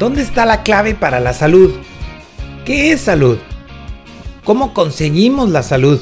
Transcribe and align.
¿Dónde 0.00 0.22
está 0.22 0.46
la 0.46 0.62
clave 0.62 0.94
para 0.94 1.20
la 1.20 1.34
salud? 1.34 1.72
¿Qué 2.64 2.90
es 2.90 3.02
salud? 3.02 3.36
¿Cómo 4.44 4.72
conseguimos 4.72 5.50
la 5.50 5.62
salud? 5.62 6.00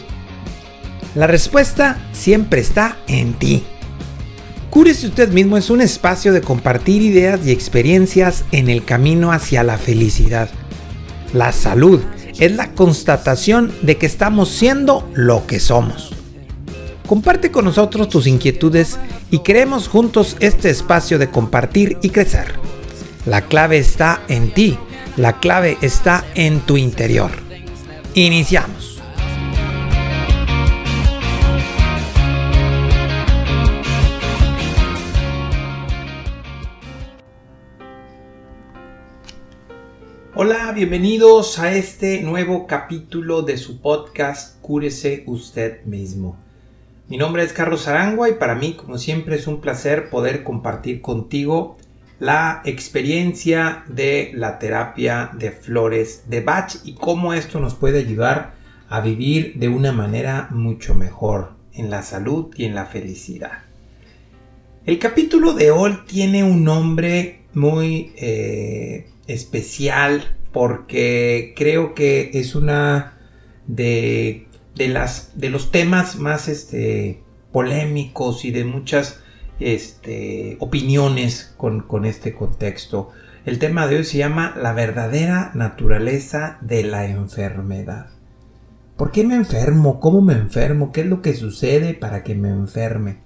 La 1.17 1.27
respuesta 1.27 1.99
siempre 2.13 2.61
está 2.61 2.97
en 3.09 3.35
ti. 3.35 3.65
Cúrese 4.71 5.09
usted 5.09 5.33
mismo 5.33 5.57
es 5.57 5.69
un 5.69 5.81
espacio 5.81 6.33
de 6.33 6.43
compartir 6.43 7.03
ideas 7.03 7.45
y 7.45 7.51
experiencias 7.51 8.45
en 8.53 8.71
el 8.71 8.85
camino 8.85 9.33
hacia 9.33 9.65
la 9.65 9.79
felicidad. 9.79 10.49
La 11.35 11.51
salud 11.51 12.01
es 12.39 12.53
la 12.53 12.75
constatación 12.75 13.73
de 13.83 13.97
que 13.97 14.07
estamos 14.07 14.49
siendo 14.49 15.11
lo 15.15 15.45
que 15.45 15.59
somos. 15.59 16.15
Comparte 17.09 17.51
con 17.51 17.65
nosotros 17.65 18.09
tus 18.09 18.29
inquietudes 18.29 18.97
y 19.33 19.41
creemos 19.41 19.89
juntos 19.89 20.37
este 20.39 20.71
espacio 20.71 21.19
de 21.19 21.31
compartir 21.31 21.99
y 22.01 22.11
crecer. 22.11 22.78
La 23.29 23.43
clave 23.43 23.77
está 23.77 24.23
en 24.29 24.55
ti. 24.55 24.79
La 25.19 25.39
clave 25.39 25.77
está 25.83 26.25
en 26.35 26.61
tu 26.61 26.79
interior. 26.79 27.31
Iniciamos. 28.15 29.03
Hola, 40.35 40.73
bienvenidos 40.73 41.59
a 41.59 41.75
este 41.75 42.23
nuevo 42.23 42.67
capítulo 42.67 43.43
de 43.43 43.59
su 43.59 43.83
podcast 43.83 44.59
Cúrese 44.63 45.25
usted 45.27 45.85
mismo. 45.85 46.39
Mi 47.09 47.19
nombre 47.19 47.43
es 47.43 47.53
Carlos 47.53 47.89
Arangua 47.89 48.31
y 48.31 48.37
para 48.37 48.55
mí, 48.55 48.73
como 48.73 48.97
siempre, 48.97 49.37
es 49.37 49.47
un 49.47 49.61
placer 49.61 50.09
poder 50.09 50.45
compartir 50.45 51.03
contigo 51.03 51.77
la 52.21 52.63
experiencia 52.65 53.85
de 53.89 54.33
la 54.35 54.59
terapia 54.59 55.31
de 55.35 55.53
flores 55.53 56.25
de 56.29 56.41
Bach 56.41 56.77
y 56.85 56.95
cómo 56.95 57.33
esto 57.33 57.61
nos 57.61 57.75
puede 57.75 58.01
ayudar 58.01 58.55
a 58.89 59.01
vivir 59.01 59.55
de 59.57 59.69
una 59.69 59.93
manera 59.93 60.49
mucho 60.51 60.95
mejor 60.95 61.53
en 61.75 61.91
la 61.91 62.03
salud 62.03 62.53
y 62.57 62.65
en 62.65 62.75
la 62.75 62.87
felicidad. 62.87 63.63
El 64.85 64.99
capítulo 64.99 65.53
de 65.53 65.71
hoy 65.71 65.99
tiene 66.07 66.43
un 66.43 66.65
nombre 66.65 67.43
muy 67.55 68.13
eh, 68.17 69.07
especial 69.27 70.37
porque 70.53 71.53
creo 71.57 71.95
que 71.95 72.31
es 72.35 72.55
una 72.55 73.19
de, 73.67 74.47
de, 74.75 74.89
las, 74.89 75.39
de 75.39 75.51
los 75.51 75.71
temas 75.71 76.17
más 76.17 76.49
este, 76.49 77.21
polémicos 77.53 78.45
y 78.45 78.51
de 78.51 78.65
muchas 78.65 79.21
este, 79.61 80.57
opiniones 80.61 81.55
con, 81.57 81.81
con 81.81 82.05
este 82.05 82.35
contexto. 82.35 83.11
El 83.45 83.59
tema 83.59 83.87
de 83.87 83.97
hoy 83.97 84.05
se 84.05 84.19
llama 84.19 84.55
la 84.61 84.73
verdadera 84.73 85.51
naturaleza 85.55 86.59
de 86.61 86.85
la 86.85 87.07
enfermedad. 87.07 88.11
¿Por 88.97 89.13
qué 89.13 89.25
me 89.25 89.37
enfermo? 89.37 90.01
¿Cómo 90.01 90.21
me 90.21 90.35
enfermo? 90.35 90.93
¿Qué 90.93 91.03
es 91.03 91.07
lo 91.07 91.23
que 91.23 91.35
sucede 91.35 91.95
para 91.95 92.25
que 92.25 92.35
me 92.35 92.49
enferme? 92.49 93.19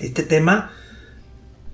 Este 0.00 0.22
tema, 0.22 0.70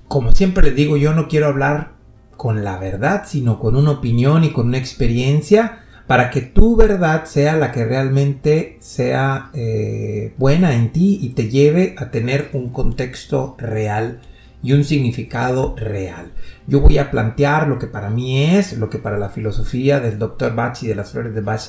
como 0.09 0.33
siempre 0.33 0.65
les 0.69 0.77
digo, 0.77 0.97
yo 0.97 1.15
no 1.15 1.29
quiero 1.29 1.49
hablar 1.49 1.95
con 2.37 2.65
la 2.65 2.79
verdad, 2.79 3.25
sino 3.27 3.59
con 3.59 3.77
una 3.77 3.91
opinión 3.91 4.45
y 4.45 4.53
con 4.53 4.69
una 4.69 4.79
experiencia 4.79 5.84
para 6.07 6.31
que 6.31 6.43
tu 6.43 6.77
verdad 6.77 7.25
sea 7.25 7.57
la 7.57 7.73
que 7.73 7.85
realmente 7.85 8.77
sea 8.81 9.51
eh, 9.55 10.35
buena 10.37 10.75
en 10.75 10.93
ti 10.93 11.19
y 11.23 11.31
te 11.31 11.49
lleve 11.49 11.95
a 11.99 12.11
tener 12.11 12.51
un 12.53 12.71
contexto 12.71 13.57
real 13.59 14.21
y 14.63 14.73
un 14.73 14.85
significado 14.85 15.75
real. 15.77 16.33
Yo 16.67 16.81
voy 16.81 16.99
a 16.99 17.11
plantear 17.11 17.69
lo 17.69 17.79
que 17.79 17.87
para 17.87 18.11
mí 18.11 18.43
es, 18.43 18.77
lo 18.79 18.91
que 18.91 18.99
para 18.99 19.19
la 19.19 19.29
filosofía 19.29 20.01
del 20.01 20.19
Dr. 20.19 20.55
Bach 20.55 20.83
y 20.83 20.87
de 20.87 20.95
las 20.95 21.13
flores 21.13 21.35
de 21.35 21.41
Bach 21.41 21.63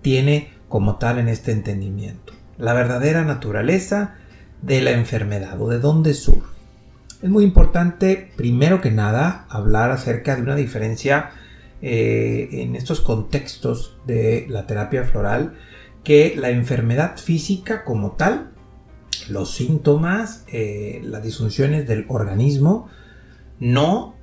tiene 0.00 0.50
como 0.68 0.96
tal 0.96 1.18
en 1.18 1.28
este 1.28 1.52
entendimiento. 1.52 2.32
La 2.58 2.74
verdadera 2.74 3.24
naturaleza 3.24 4.14
de 4.62 4.80
la 4.80 4.92
enfermedad 4.92 5.60
o 5.60 5.68
de 5.68 5.78
dónde 5.78 6.14
surge. 6.14 6.52
Es 7.22 7.30
muy 7.30 7.44
importante, 7.44 8.32
primero 8.36 8.80
que 8.80 8.90
nada, 8.90 9.46
hablar 9.48 9.90
acerca 9.90 10.34
de 10.34 10.42
una 10.42 10.56
diferencia 10.56 11.30
eh, 11.82 12.48
en 12.52 12.76
estos 12.76 13.00
contextos 13.00 13.98
de 14.06 14.46
la 14.48 14.66
terapia 14.66 15.04
floral 15.04 15.54
que 16.04 16.34
la 16.36 16.50
enfermedad 16.50 17.16
física 17.16 17.84
como 17.84 18.12
tal, 18.12 18.52
los 19.28 19.54
síntomas, 19.54 20.44
eh, 20.52 21.00
las 21.04 21.22
disfunciones 21.22 21.86
del 21.86 22.06
organismo, 22.08 22.88
no 23.60 24.14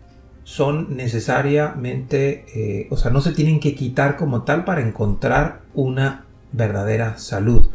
son 0.43 0.95
necesariamente, 0.95 2.45
eh, 2.55 2.87
o 2.89 2.97
sea, 2.97 3.11
no 3.11 3.21
se 3.21 3.33
tienen 3.33 3.59
que 3.59 3.75
quitar 3.75 4.17
como 4.17 4.43
tal 4.43 4.65
para 4.65 4.81
encontrar 4.81 5.61
una 5.73 6.25
verdadera 6.51 7.17
salud. 7.17 7.69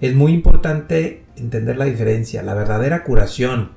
Es 0.00 0.14
muy 0.14 0.32
importante 0.32 1.24
entender 1.36 1.78
la 1.78 1.86
diferencia. 1.86 2.42
La 2.42 2.54
verdadera 2.54 3.02
curación 3.02 3.70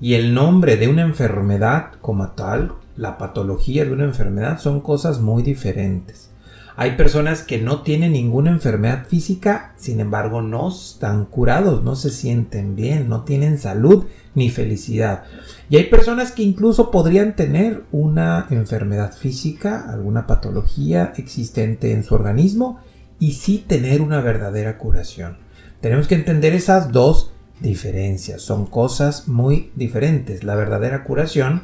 y 0.00 0.14
el 0.14 0.34
nombre 0.34 0.76
de 0.76 0.88
una 0.88 1.02
enfermedad 1.02 1.92
como 2.00 2.30
tal, 2.32 2.74
la 2.96 3.18
patología 3.18 3.84
de 3.84 3.92
una 3.92 4.04
enfermedad 4.04 4.58
son 4.58 4.80
cosas 4.80 5.20
muy 5.20 5.42
diferentes. 5.42 6.30
Hay 6.78 6.96
personas 6.96 7.42
que 7.42 7.58
no 7.58 7.80
tienen 7.80 8.12
ninguna 8.12 8.50
enfermedad 8.50 9.06
física, 9.06 9.72
sin 9.76 9.98
embargo 9.98 10.42
no 10.42 10.68
están 10.68 11.24
curados, 11.24 11.82
no 11.82 11.96
se 11.96 12.10
sienten 12.10 12.76
bien, 12.76 13.08
no 13.08 13.24
tienen 13.24 13.58
salud 13.58 14.04
ni 14.34 14.50
felicidad. 14.50 15.24
Y 15.70 15.78
hay 15.78 15.84
personas 15.84 16.32
que 16.32 16.42
incluso 16.42 16.90
podrían 16.90 17.34
tener 17.34 17.84
una 17.92 18.46
enfermedad 18.50 19.14
física, 19.14 19.88
alguna 19.88 20.26
patología 20.26 21.14
existente 21.16 21.92
en 21.92 22.04
su 22.04 22.14
organismo 22.14 22.78
y 23.18 23.32
sí 23.32 23.64
tener 23.66 24.02
una 24.02 24.20
verdadera 24.20 24.76
curación. 24.76 25.38
Tenemos 25.80 26.06
que 26.06 26.16
entender 26.16 26.52
esas 26.52 26.92
dos 26.92 27.32
diferencias, 27.60 28.42
son 28.42 28.66
cosas 28.66 29.28
muy 29.28 29.70
diferentes. 29.76 30.44
La 30.44 30.56
verdadera 30.56 31.04
curación 31.04 31.62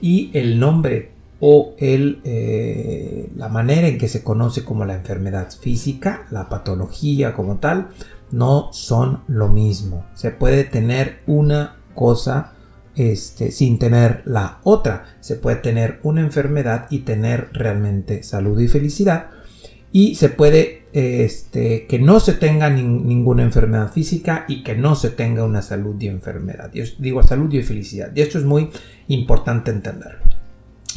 y 0.00 0.30
el 0.34 0.58
nombre 0.58 1.12
o 1.40 1.74
el, 1.78 2.20
eh, 2.24 3.28
la 3.36 3.48
manera 3.48 3.88
en 3.88 3.98
que 3.98 4.08
se 4.08 4.22
conoce 4.22 4.64
como 4.64 4.84
la 4.84 4.94
enfermedad 4.94 5.50
física, 5.50 6.26
la 6.30 6.48
patología 6.48 7.34
como 7.34 7.56
tal, 7.56 7.88
no 8.30 8.72
son 8.72 9.22
lo 9.28 9.48
mismo. 9.48 10.06
Se 10.14 10.30
puede 10.30 10.64
tener 10.64 11.20
una 11.26 11.76
cosa 11.94 12.52
este, 12.96 13.50
sin 13.50 13.78
tener 13.78 14.22
la 14.24 14.60
otra. 14.62 15.16
Se 15.20 15.36
puede 15.36 15.56
tener 15.56 16.00
una 16.02 16.20
enfermedad 16.20 16.86
y 16.90 17.00
tener 17.00 17.50
realmente 17.52 18.22
salud 18.22 18.58
y 18.60 18.68
felicidad. 18.68 19.30
Y 19.92 20.14
se 20.14 20.28
puede 20.28 20.83
este, 20.94 21.86
que 21.88 21.98
no 21.98 22.20
se 22.20 22.34
tenga 22.34 22.70
ninguna 22.70 23.42
enfermedad 23.42 23.90
física 23.90 24.44
y 24.46 24.62
que 24.62 24.76
no 24.76 24.94
se 24.94 25.10
tenga 25.10 25.42
una 25.42 25.60
salud 25.60 26.00
y 26.00 26.06
enfermedad. 26.06 26.70
Yo 26.72 26.84
digo 26.98 27.20
salud 27.24 27.52
y 27.52 27.64
felicidad. 27.64 28.12
Y 28.14 28.20
esto 28.20 28.38
es 28.38 28.44
muy 28.44 28.70
importante 29.08 29.72
entenderlo. 29.72 30.20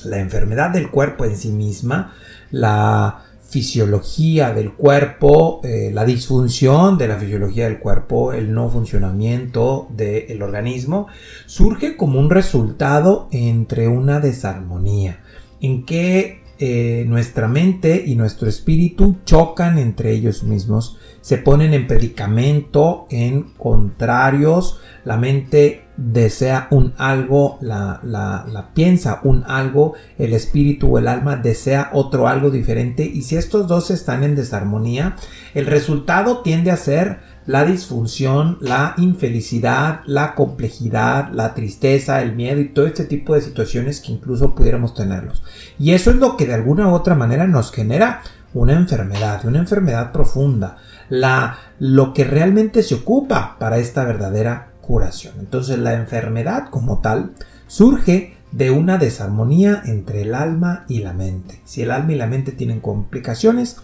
La 0.06 0.20
enfermedad 0.20 0.70
del 0.70 0.92
cuerpo 0.92 1.26
en 1.26 1.36
sí 1.36 1.50
misma, 1.50 2.14
la 2.52 3.24
fisiología 3.50 4.54
del 4.54 4.74
cuerpo, 4.74 5.62
eh, 5.64 5.90
la 5.92 6.06
disfunción 6.06 7.00
de 7.00 7.08
la 7.08 7.18
fisiología 7.18 7.64
del 7.64 7.80
cuerpo, 7.80 8.34
el 8.34 8.54
no 8.54 8.70
funcionamiento 8.70 9.88
del 9.90 10.44
organismo, 10.44 11.08
surge 11.48 11.98
como 11.98 12.20
un 12.20 12.30
resultado 12.30 13.30
entre 13.32 13.88
una 13.88 14.20
desarmonía. 14.20 15.22
¿En 15.60 15.88
qué 15.88 16.44
eh, 16.60 17.06
nuestra 17.08 17.48
mente 17.48 18.04
y 18.06 18.16
nuestro 18.16 18.50
espíritu 18.50 19.18
chocan 19.26 19.78
entre 19.78 20.12
ellos 20.12 20.44
mismos, 20.44 20.98
se 21.22 21.38
ponen 21.38 21.74
en 21.74 21.88
predicamento, 21.88 23.06
en 23.10 23.54
contrarios, 23.58 24.80
la 25.06 25.18
mente 25.18 25.86
desea 25.98 26.68
un 26.72 26.94
algo, 26.98 27.58
la, 27.62 28.00
la, 28.04 28.72
piensa 28.74 29.20
un 29.24 29.44
algo, 29.46 29.94
el 30.18 30.34
espíritu 30.34 30.96
o 30.96 31.00
el 31.00 31.08
alma 31.08 31.36
desea 31.36 31.90
otro 31.94 32.28
algo 32.28 32.50
diferente 32.50 33.04
y 33.04 33.22
si 33.22 33.36
estos 33.36 33.68
dos 33.68 33.92
están 33.92 34.24
en 34.24 34.36
desarmonía, 34.36 35.16
el 35.54 35.66
resultado 35.66 36.42
tiende 36.42 36.72
a 36.72 36.78
ser 36.78 37.20
la 37.48 37.64
disfunción, 37.64 38.58
la 38.60 38.94
infelicidad, 38.98 40.02
la 40.06 40.36
complejidad, 40.36 41.32
la 41.32 41.54
tristeza, 41.54 42.22
el 42.22 42.36
miedo 42.36 42.60
y 42.60 42.70
todo 42.70 42.86
este 42.86 43.06
tipo 43.06 43.34
de 43.34 43.42
situaciones 43.42 44.02
que 44.02 44.12
incluso 44.12 44.54
pudiéramos 44.54 44.94
tenerlos. 44.94 45.42
Y 45.80 45.94
eso 45.94 46.12
es 46.12 46.18
lo 46.18 46.36
que 46.36 46.46
de 46.46 46.54
alguna 46.54 46.90
u 46.90 46.94
otra 46.94 47.16
manera 47.16 47.48
nos 47.48 47.72
genera 47.72 48.22
una 48.54 48.74
enfermedad, 48.74 49.46
una 49.46 49.60
enfermedad 49.60 50.12
profunda, 50.12 50.78
la, 51.10 51.58
lo 51.80 52.14
que 52.14 52.26
realmente 52.26 52.84
se 52.84 52.96
ocupa 52.96 53.56
para 53.60 53.78
esta 53.78 54.04
verdadera 54.04 54.74
curación. 54.82 55.36
Entonces 55.40 55.80
la 55.80 55.94
enfermedad 55.94 56.70
como 56.70 57.00
tal 57.00 57.32
surge 57.68 58.36
de 58.52 58.72
una 58.72 58.98
desarmonía 58.98 59.84
entre 59.86 60.24
el 60.24 60.36
alma 60.36 60.84
y 60.90 61.00
la 61.00 61.14
mente. 61.14 61.62
Si 61.64 61.82
el 61.82 61.92
alma 61.92 62.12
y 62.12 62.16
la 62.16 62.28
mente 62.28 62.52
tienen 62.52 62.82
complicaciones, 62.82 63.78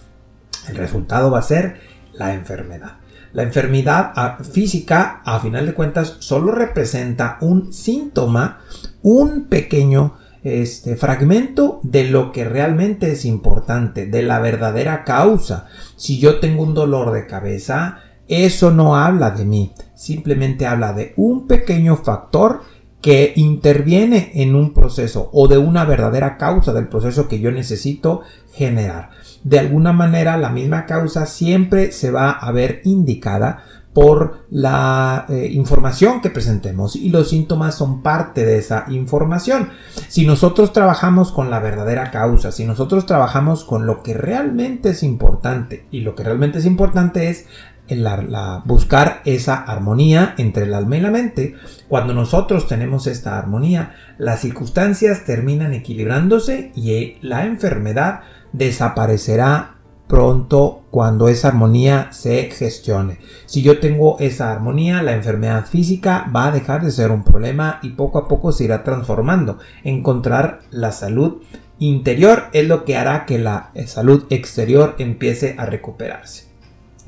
el 0.68 0.75
resultado 0.75 1.31
va 1.31 1.39
a 1.39 1.44
ser 1.44 1.80
la 2.13 2.33
enfermedad. 2.33 3.02
La 3.33 3.44
enfermedad 3.44 4.13
física, 4.39 5.21
a 5.25 5.39
final 5.39 5.65
de 5.65 5.74
cuentas, 5.74 6.18
solo 6.19 6.51
representa 6.51 7.38
un 7.41 7.74
síntoma, 7.74 8.59
un 9.01 9.45
pequeño 9.45 10.15
este 10.44 10.97
fragmento 10.97 11.80
de 11.83 12.03
lo 12.03 12.31
que 12.31 12.44
realmente 12.44 13.12
es 13.12 13.25
importante, 13.25 14.06
de 14.06 14.24
la 14.24 14.39
verdadera 14.39 15.03
causa. 15.03 15.68
Si 15.95 16.19
yo 16.19 16.39
tengo 16.39 16.63
un 16.63 16.74
dolor 16.74 17.12
de 17.12 17.25
cabeza, 17.27 18.00
eso 18.27 18.71
no 18.71 18.97
habla 18.97 19.31
de 19.31 19.45
mí, 19.45 19.74
simplemente 19.95 20.65
habla 20.65 20.94
de 20.94 21.13
un 21.15 21.47
pequeño 21.47 21.95
factor 21.97 22.62
que 23.01 23.33
interviene 23.35 24.31
en 24.35 24.56
un 24.56 24.74
proceso 24.74 25.30
o 25.33 25.47
de 25.47 25.57
una 25.57 25.83
verdadera 25.83 26.38
causa 26.38 26.71
del 26.71 26.88
proceso 26.88 27.27
que 27.27 27.39
yo 27.39 27.51
necesito 27.51 28.21
generar. 28.53 29.09
De 29.44 29.60
alguna 29.60 29.94
manera 29.94 30.38
la 30.38 30.50
misma 30.50 30.86
causa 30.86 31.25
siempre 31.25 31.92
se 31.92 32.12
va 32.12 32.31
a 32.31 32.51
ver 32.51 32.81
indicada 32.86 33.63
por 33.94 34.45
la 34.50 35.25
eh, 35.30 35.50
información 35.51 36.19
que 36.22 36.31
presentemos 36.31 36.95
y 36.95 37.10
los 37.10 37.30
síntomas 37.30 37.75
son 37.75 38.01
parte 38.01 38.44
de 38.45 38.57
esa 38.57 38.86
información. 38.90 39.69
Si 40.07 40.25
nosotros 40.25 40.74
trabajamos 40.74 41.31
con 41.31 41.50
la 41.50 41.60
verdadera 41.60 42.10
causa, 42.10 42.51
si 42.51 42.66
nosotros 42.66 43.06
trabajamos 43.06 43.63
con 43.63 43.86
lo 43.86 44.01
que 44.01 44.16
realmente 44.16 44.90
es 44.90 45.04
importante 45.04 45.86
y 45.92 46.01
lo 46.01 46.16
que 46.16 46.24
realmente 46.24 46.57
es 46.57 46.66
importante 46.66 47.30
es 47.30 47.45
la, 47.90 48.63
buscar 48.66 49.22
esa 49.25 49.56
armonía 49.56 50.34
entre 50.38 50.63
el 50.63 50.74
alma 50.74 50.98
y 50.98 51.01
la 51.01 51.12
mente. 51.12 51.56
Cuando 51.88 52.13
nosotros 52.13 52.68
tenemos 52.68 53.06
esta 53.07 53.38
armonía, 53.38 53.94
las 54.18 54.42
circunstancias 54.42 55.25
terminan 55.25 55.74
equilibrándose 55.74 56.72
y 56.75 57.18
la 57.22 57.45
enfermedad 57.45 58.22
desaparecerá 58.53 59.75
pronto 60.07 60.83
cuando 60.91 61.27
esa 61.27 61.47
armonía 61.47 62.09
se 62.11 62.50
gestione. 62.51 63.17
Si 63.45 63.63
yo 63.63 63.79
tengo 63.79 64.17
esa 64.19 64.51
armonía, 64.51 65.01
la 65.01 65.13
enfermedad 65.13 65.65
física 65.65 66.29
va 66.33 66.47
a 66.47 66.51
dejar 66.51 66.83
de 66.83 66.91
ser 66.91 67.11
un 67.11 67.23
problema 67.23 67.79
y 67.81 67.89
poco 67.89 68.19
a 68.19 68.27
poco 68.27 68.51
se 68.51 68.65
irá 68.65 68.83
transformando. 68.83 69.57
Encontrar 69.83 70.61
la 70.69 70.91
salud 70.91 71.41
interior 71.79 72.44
es 72.53 72.67
lo 72.67 72.85
que 72.85 72.95
hará 72.95 73.25
que 73.25 73.39
la 73.39 73.71
salud 73.88 74.25
exterior 74.29 74.95
empiece 74.99 75.56
a 75.57 75.65
recuperarse. 75.65 76.47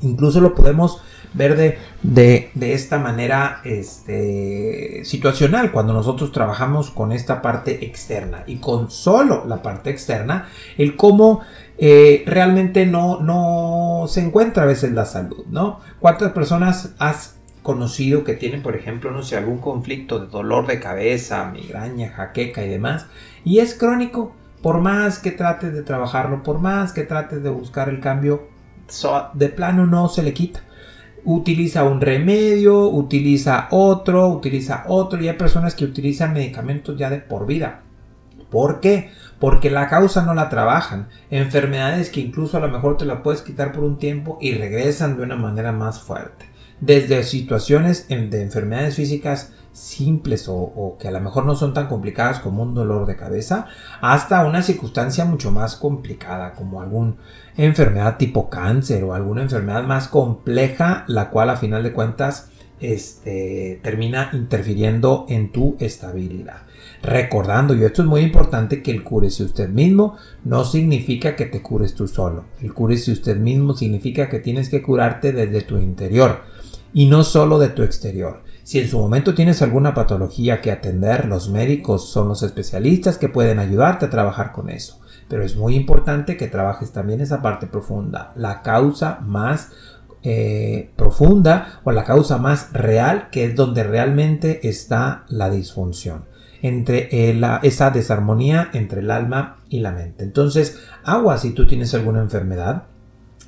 Incluso 0.02 0.40
lo 0.40 0.54
podemos 0.54 1.00
ver 1.36 1.56
de, 1.56 1.78
de, 2.02 2.72
esta 2.72 2.98
manera 2.98 3.60
este, 3.64 5.04
situacional 5.04 5.70
cuando 5.70 5.92
nosotros 5.92 6.32
trabajamos 6.32 6.90
con 6.90 7.12
esta 7.12 7.42
parte 7.42 7.84
externa 7.84 8.42
y 8.46 8.56
con 8.56 8.90
solo 8.90 9.44
la 9.46 9.62
parte 9.62 9.90
externa, 9.90 10.48
el 10.78 10.96
cómo 10.96 11.42
eh, 11.78 12.24
realmente 12.26 12.86
no, 12.86 13.20
no 13.20 14.06
se 14.08 14.22
encuentra 14.22 14.62
a 14.62 14.66
veces 14.66 14.92
la 14.92 15.04
salud, 15.04 15.44
¿no? 15.50 15.80
¿Cuántas 16.00 16.32
personas 16.32 16.94
has 16.98 17.36
conocido 17.62 18.24
que 18.24 18.34
tienen, 18.34 18.62
por 18.62 18.76
ejemplo, 18.76 19.10
no 19.10 19.22
sé, 19.22 19.36
algún 19.36 19.58
conflicto 19.58 20.20
de 20.20 20.28
dolor 20.28 20.66
de 20.66 20.80
cabeza, 20.80 21.50
migraña, 21.50 22.10
jaqueca 22.10 22.64
y 22.64 22.68
demás, 22.68 23.06
y 23.44 23.58
es 23.58 23.74
crónico? 23.74 24.34
Por 24.62 24.80
más 24.80 25.18
que 25.18 25.32
trates 25.32 25.74
de 25.74 25.82
trabajarlo, 25.82 26.42
por 26.42 26.60
más 26.60 26.92
que 26.92 27.02
trates 27.02 27.42
de 27.42 27.50
buscar 27.50 27.90
el 27.90 28.00
cambio, 28.00 28.48
de 29.34 29.48
plano 29.48 29.86
no 29.86 30.08
se 30.08 30.22
le 30.22 30.32
quita. 30.32 30.65
Utiliza 31.26 31.84
un 31.84 32.00
remedio, 32.00 32.88
utiliza 32.88 33.68
otro, 33.70 34.28
utiliza 34.28 34.84
otro 34.86 35.20
y 35.20 35.28
hay 35.28 35.36
personas 35.36 35.74
que 35.74 35.84
utilizan 35.84 36.32
medicamentos 36.32 36.96
ya 36.96 37.10
de 37.10 37.18
por 37.18 37.46
vida. 37.46 37.82
¿Por 38.50 38.80
qué? 38.80 39.10
Porque 39.40 39.68
la 39.68 39.88
causa 39.88 40.24
no 40.24 40.34
la 40.34 40.48
trabajan. 40.48 41.08
Enfermedades 41.30 42.10
que 42.10 42.20
incluso 42.20 42.56
a 42.56 42.60
lo 42.60 42.68
mejor 42.68 42.96
te 42.96 43.04
la 43.04 43.22
puedes 43.22 43.42
quitar 43.42 43.72
por 43.72 43.82
un 43.82 43.98
tiempo 43.98 44.38
y 44.40 44.54
regresan 44.54 45.16
de 45.16 45.24
una 45.24 45.36
manera 45.36 45.72
más 45.72 46.00
fuerte. 46.00 46.46
Desde 46.80 47.24
situaciones 47.24 48.06
de 48.08 48.42
enfermedades 48.42 48.94
físicas 48.94 49.52
simples 49.76 50.46
o, 50.48 50.96
que 50.98 51.08
a 51.08 51.10
lo 51.10 51.20
mejor 51.20 51.44
no 51.44 51.54
son 51.54 51.74
tan 51.74 51.86
complicadas 51.86 52.40
como 52.40 52.62
un 52.62 52.74
dolor 52.74 53.06
de 53.06 53.16
cabeza, 53.16 53.66
hasta 54.00 54.44
una 54.46 54.62
circunstancia 54.62 55.24
mucho 55.24 55.52
más 55.52 55.76
complicada 55.76 56.52
como 56.54 56.80
alguna 56.80 57.16
enfermedad 57.56 58.16
tipo 58.16 58.48
cáncer 58.48 59.04
o 59.04 59.14
alguna 59.14 59.42
enfermedad 59.42 59.84
más 59.84 60.08
compleja, 60.08 61.04
la 61.08 61.30
cual 61.30 61.50
a 61.50 61.56
final 61.56 61.82
de 61.82 61.92
cuentas 61.92 62.48
este, 62.80 63.80
termina 63.82 64.30
interfiriendo 64.32 65.26
en 65.28 65.52
tu 65.52 65.76
estabilidad. 65.78 66.62
Recordando, 67.02 67.74
y 67.74 67.84
esto 67.84 68.02
es 68.02 68.08
muy 68.08 68.22
importante, 68.22 68.82
que 68.82 68.90
el 68.90 69.04
cúrese 69.04 69.44
usted 69.44 69.68
mismo 69.68 70.16
no 70.44 70.64
significa 70.64 71.36
que 71.36 71.46
te 71.46 71.60
cures 71.62 71.94
tú 71.94 72.08
solo. 72.08 72.44
El 72.62 72.72
cúrese 72.72 73.12
usted 73.12 73.36
mismo 73.36 73.74
significa 73.74 74.28
que 74.28 74.38
tienes 74.38 74.70
que 74.70 74.82
curarte 74.82 75.32
desde 75.32 75.60
tu 75.62 75.76
interior 75.78 76.40
y 76.92 77.06
no 77.06 77.24
solo 77.24 77.58
de 77.58 77.68
tu 77.68 77.82
exterior. 77.82 78.45
Si 78.66 78.80
en 78.80 78.88
su 78.88 78.98
momento 78.98 79.32
tienes 79.32 79.62
alguna 79.62 79.94
patología 79.94 80.60
que 80.60 80.72
atender, 80.72 81.26
los 81.26 81.48
médicos 81.48 82.10
son 82.10 82.26
los 82.26 82.42
especialistas 82.42 83.16
que 83.16 83.28
pueden 83.28 83.60
ayudarte 83.60 84.06
a 84.06 84.10
trabajar 84.10 84.50
con 84.50 84.70
eso. 84.70 85.00
Pero 85.28 85.44
es 85.44 85.54
muy 85.54 85.76
importante 85.76 86.36
que 86.36 86.48
trabajes 86.48 86.90
también 86.90 87.20
esa 87.20 87.42
parte 87.42 87.68
profunda, 87.68 88.32
la 88.34 88.62
causa 88.62 89.20
más 89.20 89.70
eh, 90.24 90.90
profunda 90.96 91.80
o 91.84 91.92
la 91.92 92.02
causa 92.02 92.38
más 92.38 92.72
real, 92.72 93.28
que 93.30 93.44
es 93.44 93.54
donde 93.54 93.84
realmente 93.84 94.68
está 94.68 95.26
la 95.28 95.48
disfunción 95.48 96.24
entre 96.60 97.08
esa 97.62 97.92
desarmonía 97.92 98.70
entre 98.72 98.98
el 98.98 99.12
alma 99.12 99.62
y 99.68 99.78
la 99.78 99.92
mente. 99.92 100.24
Entonces, 100.24 100.80
agua 101.04 101.38
si 101.38 101.52
tú 101.52 101.68
tienes 101.68 101.94
alguna 101.94 102.20
enfermedad, 102.20 102.88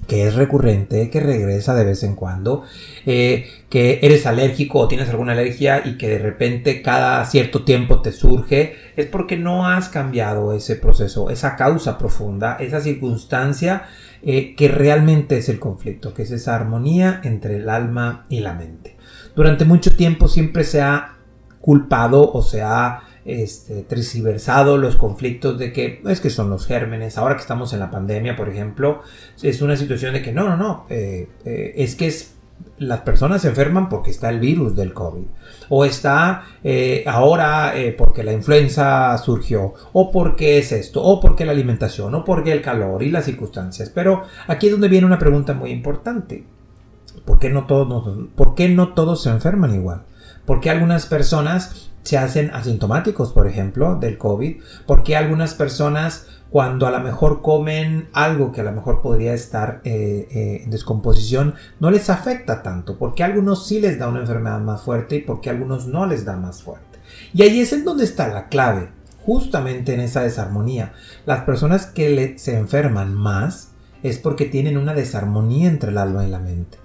que 0.08 0.26
es 0.26 0.34
recurrente, 0.34 1.10
que 1.10 1.20
regresa 1.20 1.75
de 1.75 1.84
vez 1.84 2.02
en 2.02 2.16
cuando, 2.16 2.64
eh, 3.05 3.46
que 3.69 4.00
eres 4.02 4.25
alérgico 4.26 4.78
o 4.78 4.88
tienes 4.88 5.10
alguna 5.10 5.32
alergia 5.32 5.82
y 5.84 5.99
que 5.99 6.08
de 6.08 6.19
repente 6.19 6.81
cada 6.81 7.25
cierto 7.26 7.62
tiempo 7.62 8.00
te 8.00 8.10
surge, 8.10 8.75
es 8.96 9.05
porque 9.05 9.37
no 9.37 9.69
has 9.69 9.90
cambiado 9.90 10.55
ese 10.55 10.76
proceso, 10.76 11.28
esa 11.28 11.56
causa 11.56 11.99
profunda, 11.99 12.56
esa 12.58 12.81
circunstancia 12.81 13.84
eh, 14.22 14.56
que 14.56 14.69
realmente 14.69 15.37
es 15.37 15.50
el 15.50 15.60
conflicto, 15.60 16.14
que 16.14 16.22
es 16.22 16.31
esa 16.31 16.56
armonía 16.56 17.20
entre 17.22 17.56
el 17.56 17.69
alma 17.69 18.25
y 18.31 18.40
la 18.40 18.54
mente. 18.54 18.96
Durante 19.37 19.66
mucho 19.66 19.94
tiempo 19.94 20.26
siempre 20.26 20.64
se 20.64 20.81
ha 20.81 21.19
culpado 21.61 22.32
o 22.32 22.43
se 22.43 22.62
ha 22.62 23.02
este, 23.28 23.84
los 24.78 24.96
conflictos 24.96 25.58
de 25.58 25.70
que 25.70 26.00
es 26.06 26.20
que 26.20 26.30
son 26.30 26.48
los 26.48 26.66
gérmenes. 26.66 27.19
Ahora 27.19 27.34
que 27.34 27.42
estamos 27.42 27.75
en 27.75 27.80
la 27.80 27.90
pandemia, 27.90 28.36
por 28.36 28.48
ejemplo, 28.48 29.02
es 29.42 29.60
una 29.60 29.76
situación 29.76 30.14
de 30.14 30.22
que 30.22 30.32
no, 30.32 30.48
no, 30.48 30.56
no, 30.56 30.86
eh, 30.88 31.28
eh, 31.44 31.75
es 31.76 31.94
que 31.94 32.10
las 32.78 33.00
personas 33.00 33.42
se 33.42 33.48
enferman 33.48 33.90
porque 33.90 34.10
está 34.10 34.30
el 34.30 34.40
virus 34.40 34.75
del 34.75 34.94
COVID. 34.94 35.26
O 35.69 35.84
está 35.84 36.44
eh, 36.64 37.04
ahora 37.06 37.75
porque 37.99 38.25
la 38.25 38.32
influenza 38.32 39.16
surgió. 39.18 39.75
O 39.92 40.11
porque 40.11 40.58
es 40.58 40.73
esto. 40.73 41.02
O 41.02 41.20
porque 41.20 41.44
la 41.44 41.52
alimentación. 41.52 42.14
O 42.14 42.25
porque 42.25 42.52
el 42.52 42.62
calor 42.62 43.02
y 43.02 43.11
las 43.11 43.26
circunstancias. 43.26 43.90
Pero 43.94 44.23
aquí 44.47 44.66
es 44.66 44.73
donde 44.73 44.88
viene 44.88 45.06
una 45.06 45.18
pregunta 45.18 45.52
muy 45.52 45.70
importante. 45.70 46.44
¿Por 47.26 47.38
qué 47.38 47.50
no 47.50 47.66
todos, 47.66 48.30
¿por 48.35 48.54
qué 48.54 48.70
no 48.70 48.94
todos 48.94 49.23
se 49.23 49.28
enferman 49.28 49.75
igual? 49.75 50.04
¿Por 50.47 50.61
qué 50.61 50.70
algunas 50.70 51.04
personas 51.04 51.90
se 52.08 52.16
hacen 52.16 52.50
asintomáticos, 52.54 53.32
por 53.32 53.46
ejemplo, 53.46 53.96
del 53.96 54.16
COVID, 54.16 54.62
porque 54.86 55.14
algunas 55.14 55.52
personas 55.52 56.26
cuando 56.48 56.86
a 56.86 56.90
lo 56.90 57.00
mejor 57.00 57.42
comen 57.42 58.08
algo 58.14 58.50
que 58.50 58.62
a 58.62 58.64
lo 58.64 58.72
mejor 58.72 59.02
podría 59.02 59.34
estar 59.34 59.82
eh, 59.84 60.26
eh, 60.30 60.62
en 60.64 60.70
descomposición, 60.70 61.54
no 61.80 61.90
les 61.90 62.08
afecta 62.08 62.62
tanto, 62.62 62.96
porque 62.96 63.22
a 63.22 63.26
algunos 63.26 63.66
sí 63.66 63.78
les 63.78 63.98
da 63.98 64.08
una 64.08 64.20
enfermedad 64.20 64.58
más 64.58 64.80
fuerte 64.80 65.16
y 65.16 65.20
porque 65.20 65.50
a 65.50 65.52
algunos 65.52 65.86
no 65.86 66.06
les 66.06 66.24
da 66.24 66.38
más 66.38 66.62
fuerte. 66.62 66.98
Y 67.34 67.42
ahí 67.42 67.60
es 67.60 67.74
en 67.74 67.84
donde 67.84 68.04
está 68.04 68.28
la 68.28 68.48
clave, 68.48 68.88
justamente 69.26 69.92
en 69.92 70.00
esa 70.00 70.22
desarmonía. 70.22 70.94
Las 71.26 71.42
personas 71.42 71.84
que 71.84 72.38
se 72.38 72.56
enferman 72.56 73.12
más 73.12 73.72
es 74.02 74.16
porque 74.16 74.46
tienen 74.46 74.78
una 74.78 74.94
desarmonía 74.94 75.68
entre 75.68 75.90
el 75.90 75.98
alma 75.98 76.24
y 76.26 76.30
la 76.30 76.38
mente 76.38 76.78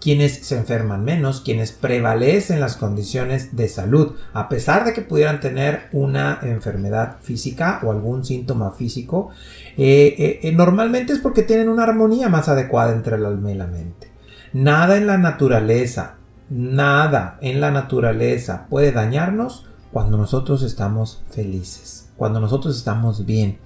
quienes 0.00 0.46
se 0.46 0.56
enferman 0.56 1.04
menos, 1.04 1.40
quienes 1.40 1.72
prevalecen 1.72 2.60
las 2.60 2.76
condiciones 2.76 3.56
de 3.56 3.68
salud, 3.68 4.14
a 4.32 4.48
pesar 4.48 4.84
de 4.84 4.92
que 4.92 5.02
pudieran 5.02 5.40
tener 5.40 5.88
una 5.92 6.38
enfermedad 6.42 7.16
física 7.20 7.80
o 7.82 7.90
algún 7.90 8.24
síntoma 8.24 8.70
físico, 8.72 9.30
eh, 9.76 10.14
eh, 10.18 10.40
eh, 10.42 10.52
normalmente 10.52 11.12
es 11.12 11.18
porque 11.18 11.42
tienen 11.42 11.68
una 11.68 11.82
armonía 11.82 12.28
más 12.28 12.48
adecuada 12.48 12.92
entre 12.92 13.16
el 13.16 13.26
alma 13.26 13.50
y 13.50 13.54
la 13.54 13.66
mente. 13.66 14.10
Nada 14.52 14.96
en 14.96 15.06
la 15.06 15.18
naturaleza, 15.18 16.14
nada 16.48 17.36
en 17.40 17.60
la 17.60 17.70
naturaleza 17.70 18.66
puede 18.70 18.92
dañarnos 18.92 19.66
cuando 19.92 20.16
nosotros 20.16 20.62
estamos 20.62 21.22
felices, 21.30 22.10
cuando 22.16 22.40
nosotros 22.40 22.76
estamos 22.76 23.26
bien. 23.26 23.58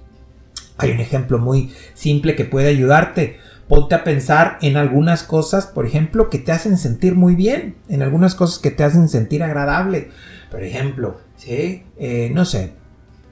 Hay 0.77 0.91
un 0.91 0.99
ejemplo 0.99 1.37
muy 1.37 1.71
simple 1.93 2.35
que 2.35 2.45
puede 2.45 2.69
ayudarte 2.69 3.37
ponte 3.67 3.95
a 3.95 4.03
pensar 4.03 4.57
en 4.61 4.77
algunas 4.77 5.23
cosas, 5.23 5.67
por 5.67 5.85
ejemplo, 5.85 6.29
que 6.29 6.39
te 6.39 6.51
hacen 6.51 6.77
sentir 6.77 7.15
muy 7.15 7.35
bien, 7.35 7.77
en 7.89 8.01
algunas 8.01 8.35
cosas 8.35 8.59
que 8.59 8.71
te 8.71 8.83
hacen 8.83 9.09
sentir 9.09 9.43
agradable. 9.43 10.11
Por 10.51 10.63
ejemplo. 10.63 11.19
Eh, 11.45 12.31
no 12.33 12.45
sé, 12.45 12.73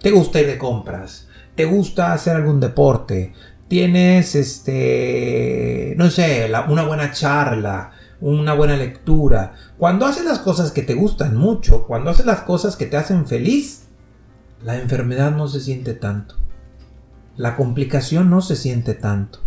te 0.01 0.11
gusta 0.11 0.41
ir 0.41 0.47
de 0.47 0.57
compras, 0.57 1.27
te 1.55 1.65
gusta 1.65 2.13
hacer 2.13 2.35
algún 2.35 2.59
deporte, 2.59 3.33
tienes, 3.67 4.35
este, 4.35 5.93
no 5.97 6.09
sé, 6.09 6.51
una 6.67 6.83
buena 6.83 7.11
charla, 7.11 7.91
una 8.19 8.53
buena 8.53 8.75
lectura. 8.75 9.53
Cuando 9.77 10.05
haces 10.05 10.25
las 10.25 10.39
cosas 10.39 10.71
que 10.71 10.81
te 10.81 10.93
gustan 10.93 11.37
mucho, 11.37 11.85
cuando 11.87 12.09
haces 12.09 12.25
las 12.25 12.41
cosas 12.41 12.75
que 12.75 12.85
te 12.85 12.97
hacen 12.97 13.25
feliz, 13.25 13.83
la 14.61 14.77
enfermedad 14.77 15.31
no 15.31 15.47
se 15.47 15.61
siente 15.61 15.93
tanto. 15.93 16.35
La 17.37 17.55
complicación 17.55 18.29
no 18.29 18.41
se 18.41 18.57
siente 18.57 18.93
tanto. 18.93 19.39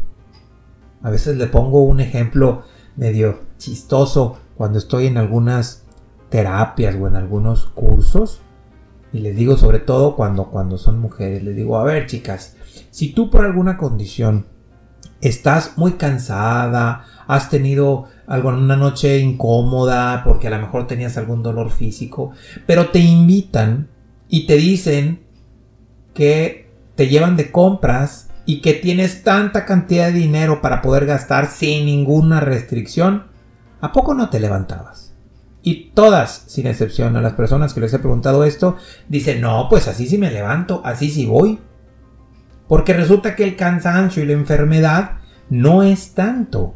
A 1.05 1.11
veces 1.11 1.37
le 1.37 1.47
pongo 1.47 1.85
un 1.85 2.01
ejemplo 2.01 2.63
medio 2.97 3.41
chistoso. 3.59 4.39
Cuando 4.57 4.79
estoy 4.79 5.07
en 5.07 5.19
algunas 5.19 5.85
terapias 6.31 6.97
o 6.97 7.07
en 7.07 7.15
algunos 7.15 7.67
cursos 7.67 8.41
y 9.13 9.19
les 9.21 9.37
digo 9.37 9.57
sobre 9.57 9.79
todo 9.79 10.17
cuando, 10.17 10.51
cuando 10.51 10.79
son 10.79 10.99
mujeres, 10.99 11.45
les 11.45 11.55
digo, 11.55 11.79
a 11.79 11.85
ver 11.85 12.07
chicas, 12.07 12.57
si 12.91 13.13
tú 13.13 13.31
por 13.31 13.45
alguna 13.45 13.77
condición 13.77 14.47
estás 15.21 15.77
muy 15.77 15.93
cansada, 15.93 17.05
has 17.27 17.51
tenido 17.51 18.07
alguna 18.27 18.77
noche 18.77 19.19
incómoda 19.19 20.25
porque 20.25 20.49
a 20.49 20.51
lo 20.51 20.59
mejor 20.59 20.87
tenías 20.87 21.17
algún 21.19 21.43
dolor 21.43 21.71
físico, 21.71 22.33
pero 22.67 22.91
te 22.91 22.99
invitan 22.99 23.89
y 24.29 24.47
te 24.47 24.57
dicen 24.57 25.23
que 26.15 26.73
te 26.95 27.09
llevan 27.09 27.37
de 27.37 27.53
compras 27.53 28.31
y 28.47 28.61
que 28.61 28.75
tienes 28.75 29.23
tanta 29.23 29.65
cantidad 29.65 30.07
de 30.07 30.19
dinero 30.19 30.61
para 30.61 30.83
poder 30.83 31.07
gastar 31.07 31.49
sin 31.49 31.87
ninguna 31.87 32.41
restricción, 32.41 33.27
¿a 33.81 33.93
poco 33.93 34.15
no 34.15 34.29
te 34.29 34.41
levantabas? 34.41 35.15
Y 35.63 35.93
todas, 35.95 36.45
sin 36.47 36.67
excepción 36.67 37.17
a 37.17 37.23
las 37.23 37.33
personas 37.33 37.73
que 37.73 37.81
les 37.81 37.95
he 37.95 37.99
preguntado 37.99 38.45
esto, 38.45 38.77
dicen, 39.09 39.41
no, 39.41 39.69
pues 39.71 39.89
así 39.89 40.07
sí 40.07 40.19
me 40.19 40.31
levanto, 40.31 40.83
así 40.85 41.11
sí 41.11 41.25
voy. 41.25 41.59
Porque 42.69 42.93
resulta 42.93 43.35
que 43.35 43.45
el 43.45 43.57
cansancio 43.57 44.23
y 44.23 44.27
la 44.27 44.35
enfermedad 44.35 45.13
no 45.49 45.83
es 45.83 46.13
tanto 46.13 46.75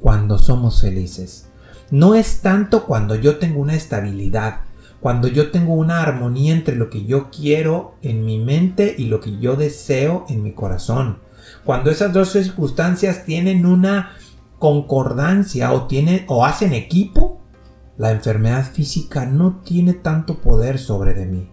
cuando 0.00 0.38
somos 0.38 0.80
felices. 0.80 1.48
No 1.92 2.16
es 2.16 2.40
tanto 2.40 2.84
cuando 2.84 3.14
yo 3.14 3.36
tengo 3.36 3.60
una 3.60 3.74
estabilidad, 3.74 4.62
cuando 5.04 5.28
yo 5.28 5.50
tengo 5.50 5.74
una 5.74 6.00
armonía 6.00 6.54
entre 6.54 6.76
lo 6.76 6.88
que 6.88 7.04
yo 7.04 7.28
quiero 7.30 7.94
en 8.00 8.24
mi 8.24 8.38
mente 8.38 8.94
y 8.96 9.04
lo 9.04 9.20
que 9.20 9.36
yo 9.36 9.54
deseo 9.54 10.24
en 10.30 10.42
mi 10.42 10.52
corazón. 10.52 11.18
Cuando 11.62 11.90
esas 11.90 12.14
dos 12.14 12.32
circunstancias 12.32 13.26
tienen 13.26 13.66
una 13.66 14.12
concordancia 14.58 15.74
o, 15.74 15.86
tienen, 15.88 16.24
o 16.26 16.46
hacen 16.46 16.72
equipo, 16.72 17.42
la 17.98 18.12
enfermedad 18.12 18.64
física 18.64 19.26
no 19.26 19.60
tiene 19.62 19.92
tanto 19.92 20.38
poder 20.38 20.78
sobre 20.78 21.12
de 21.12 21.26
mí. 21.26 21.50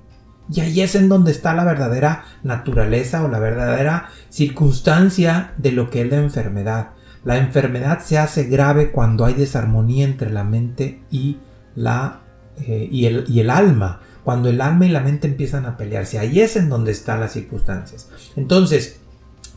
Y 0.50 0.62
ahí 0.62 0.79
es 0.79 0.96
en 0.96 1.10
donde 1.10 1.31
está 1.31 1.53
la 1.53 1.65
verdadera 1.65 2.24
naturaleza 2.43 3.22
o 3.22 3.27
la 3.27 3.39
verdadera 3.39 4.12
circunstancia 4.29 5.55
de 5.58 5.74
lo 5.74 5.89
que 5.89 6.03
es 6.03 6.10
la 6.10 6.20
enfermedad. 6.20 6.91
La 7.25 7.36
enfermedad 7.36 8.00
se 8.00 8.17
hace 8.17 8.46
grave 8.46 8.91
cuando 8.93 9.25
hay 9.25 9.34
desarmonía 9.34 10.05
entre 10.05 10.29
la 10.29 10.46
mente 10.46 11.03
y 11.12 11.39
la 11.75 12.22
eh, 12.67 12.87
y, 12.91 13.05
el, 13.05 13.25
y 13.27 13.39
el 13.39 13.49
alma, 13.49 14.01
cuando 14.23 14.49
el 14.49 14.61
alma 14.61 14.85
y 14.85 14.89
la 14.89 15.01
mente 15.01 15.27
empiezan 15.27 15.65
a 15.65 15.77
pelearse, 15.77 16.19
ahí 16.19 16.39
es 16.39 16.55
en 16.55 16.69
donde 16.69 16.91
están 16.91 17.19
las 17.19 17.33
circunstancias. 17.33 18.09
Entonces, 18.35 18.99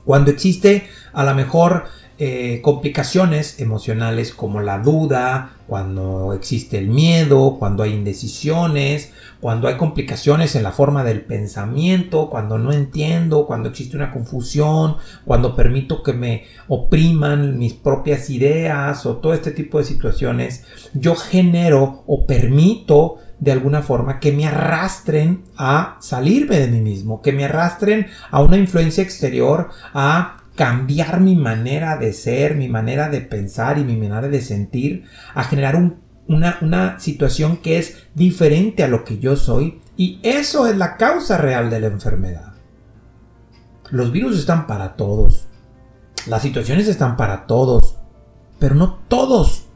cuando 0.04 0.30
existe 0.30 0.88
a 1.12 1.24
lo 1.24 1.34
mejor 1.34 1.84
eh, 2.18 2.60
complicaciones 2.62 3.58
emocionales 3.60 4.32
como 4.32 4.60
la 4.60 4.78
duda, 4.78 5.56
cuando 5.66 6.32
existe 6.32 6.78
el 6.78 6.88
miedo, 6.88 7.56
cuando 7.58 7.82
hay 7.82 7.92
indecisiones, 7.92 9.12
cuando 9.40 9.66
hay 9.66 9.76
complicaciones 9.76 10.54
en 10.54 10.62
la 10.62 10.70
forma 10.70 11.02
del 11.02 11.22
pensamiento, 11.22 12.30
cuando 12.30 12.56
no 12.56 12.72
entiendo, 12.72 13.46
cuando 13.46 13.70
existe 13.70 13.96
una 13.96 14.12
confusión, 14.12 14.96
cuando 15.24 15.56
permito 15.56 16.02
que 16.02 16.12
me 16.12 16.44
opriman 16.68 17.58
mis 17.58 17.72
propias 17.72 18.30
ideas 18.30 19.06
o 19.06 19.16
todo 19.16 19.34
este 19.34 19.50
tipo 19.50 19.78
de 19.78 19.84
situaciones, 19.84 20.64
yo 20.92 21.16
genero 21.16 22.04
o 22.06 22.26
permito 22.26 23.16
de 23.40 23.52
alguna 23.52 23.82
forma 23.82 24.20
que 24.20 24.32
me 24.32 24.46
arrastren 24.46 25.44
a 25.56 25.96
salirme 26.00 26.58
de 26.58 26.68
mí 26.68 26.80
mismo, 26.80 27.20
que 27.20 27.32
me 27.32 27.44
arrastren 27.44 28.06
a 28.30 28.40
una 28.40 28.56
influencia 28.56 29.02
exterior, 29.02 29.70
a 29.92 30.43
cambiar 30.54 31.20
mi 31.20 31.34
manera 31.34 31.96
de 31.96 32.12
ser, 32.12 32.54
mi 32.54 32.68
manera 32.68 33.08
de 33.08 33.20
pensar 33.20 33.78
y 33.78 33.84
mi 33.84 33.96
manera 33.96 34.28
de 34.28 34.40
sentir, 34.40 35.04
a 35.34 35.44
generar 35.44 35.76
una, 36.26 36.98
situación 37.00 37.58
que 37.58 37.78
es 37.78 38.06
diferente 38.14 38.84
a 38.84 38.88
lo 38.88 39.04
que 39.04 39.18
yo 39.18 39.36
soy. 39.36 39.80
Y 39.96 40.20
eso 40.22 40.66
es 40.66 40.76
la 40.76 40.96
causa 40.96 41.38
real 41.38 41.70
de 41.70 41.80
la 41.80 41.88
enfermedad. 41.88 42.54
Los 43.90 44.10
virus 44.12 44.38
están 44.38 44.66
para 44.66 44.96
todos. 44.96 45.46
Las 46.26 46.42
situaciones 46.42 46.88
están 46.88 47.16
para 47.16 47.46
todos. 47.46 47.98
Pero 48.58 48.74
no 48.74 49.00
todos 49.08 49.66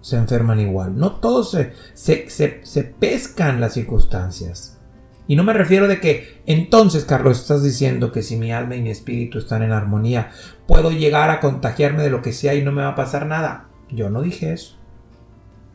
se 0.00 0.16
enferman 0.16 0.60
igual. 0.60 0.96
No 0.96 1.12
todos 1.12 1.56
se 1.94 2.94
pescan 2.98 3.60
las 3.60 3.74
circunstancias. 3.74 4.78
Y 5.26 5.36
no 5.36 5.44
me 5.44 5.52
refiero 5.52 5.88
de 5.88 6.00
que 6.00 6.42
entonces, 6.46 7.04
Carlos, 7.04 7.40
estás 7.40 7.62
diciendo 7.62 8.12
que 8.12 8.22
si 8.22 8.36
mi 8.36 8.52
alma 8.52 8.76
y 8.76 8.82
mi 8.82 8.90
espíritu 8.90 9.38
están 9.38 9.62
en 9.62 9.72
armonía, 9.72 10.30
puedo 10.66 10.90
llegar 10.90 11.30
a 11.30 11.40
contagiarme 11.40 12.02
de 12.02 12.10
lo 12.10 12.22
que 12.22 12.32
sea 12.32 12.54
y 12.54 12.62
no 12.62 12.72
me 12.72 12.82
va 12.82 12.88
a 12.88 12.96
pasar 12.96 13.26
nada. 13.26 13.68
Yo 13.90 14.10
no 14.10 14.22
dije 14.22 14.52
eso. 14.52 14.78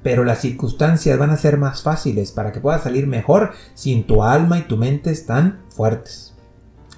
Pero 0.03 0.23
las 0.23 0.41
circunstancias 0.41 1.17
van 1.17 1.31
a 1.31 1.37
ser 1.37 1.57
más 1.57 1.81
fáciles 1.81 2.31
para 2.31 2.51
que 2.51 2.59
puedas 2.59 2.83
salir 2.83 3.07
mejor 3.07 3.53
si 3.73 4.01
tu 4.03 4.23
alma 4.23 4.59
y 4.59 4.63
tu 4.63 4.77
mente 4.77 5.11
están 5.11 5.61
fuertes 5.69 6.36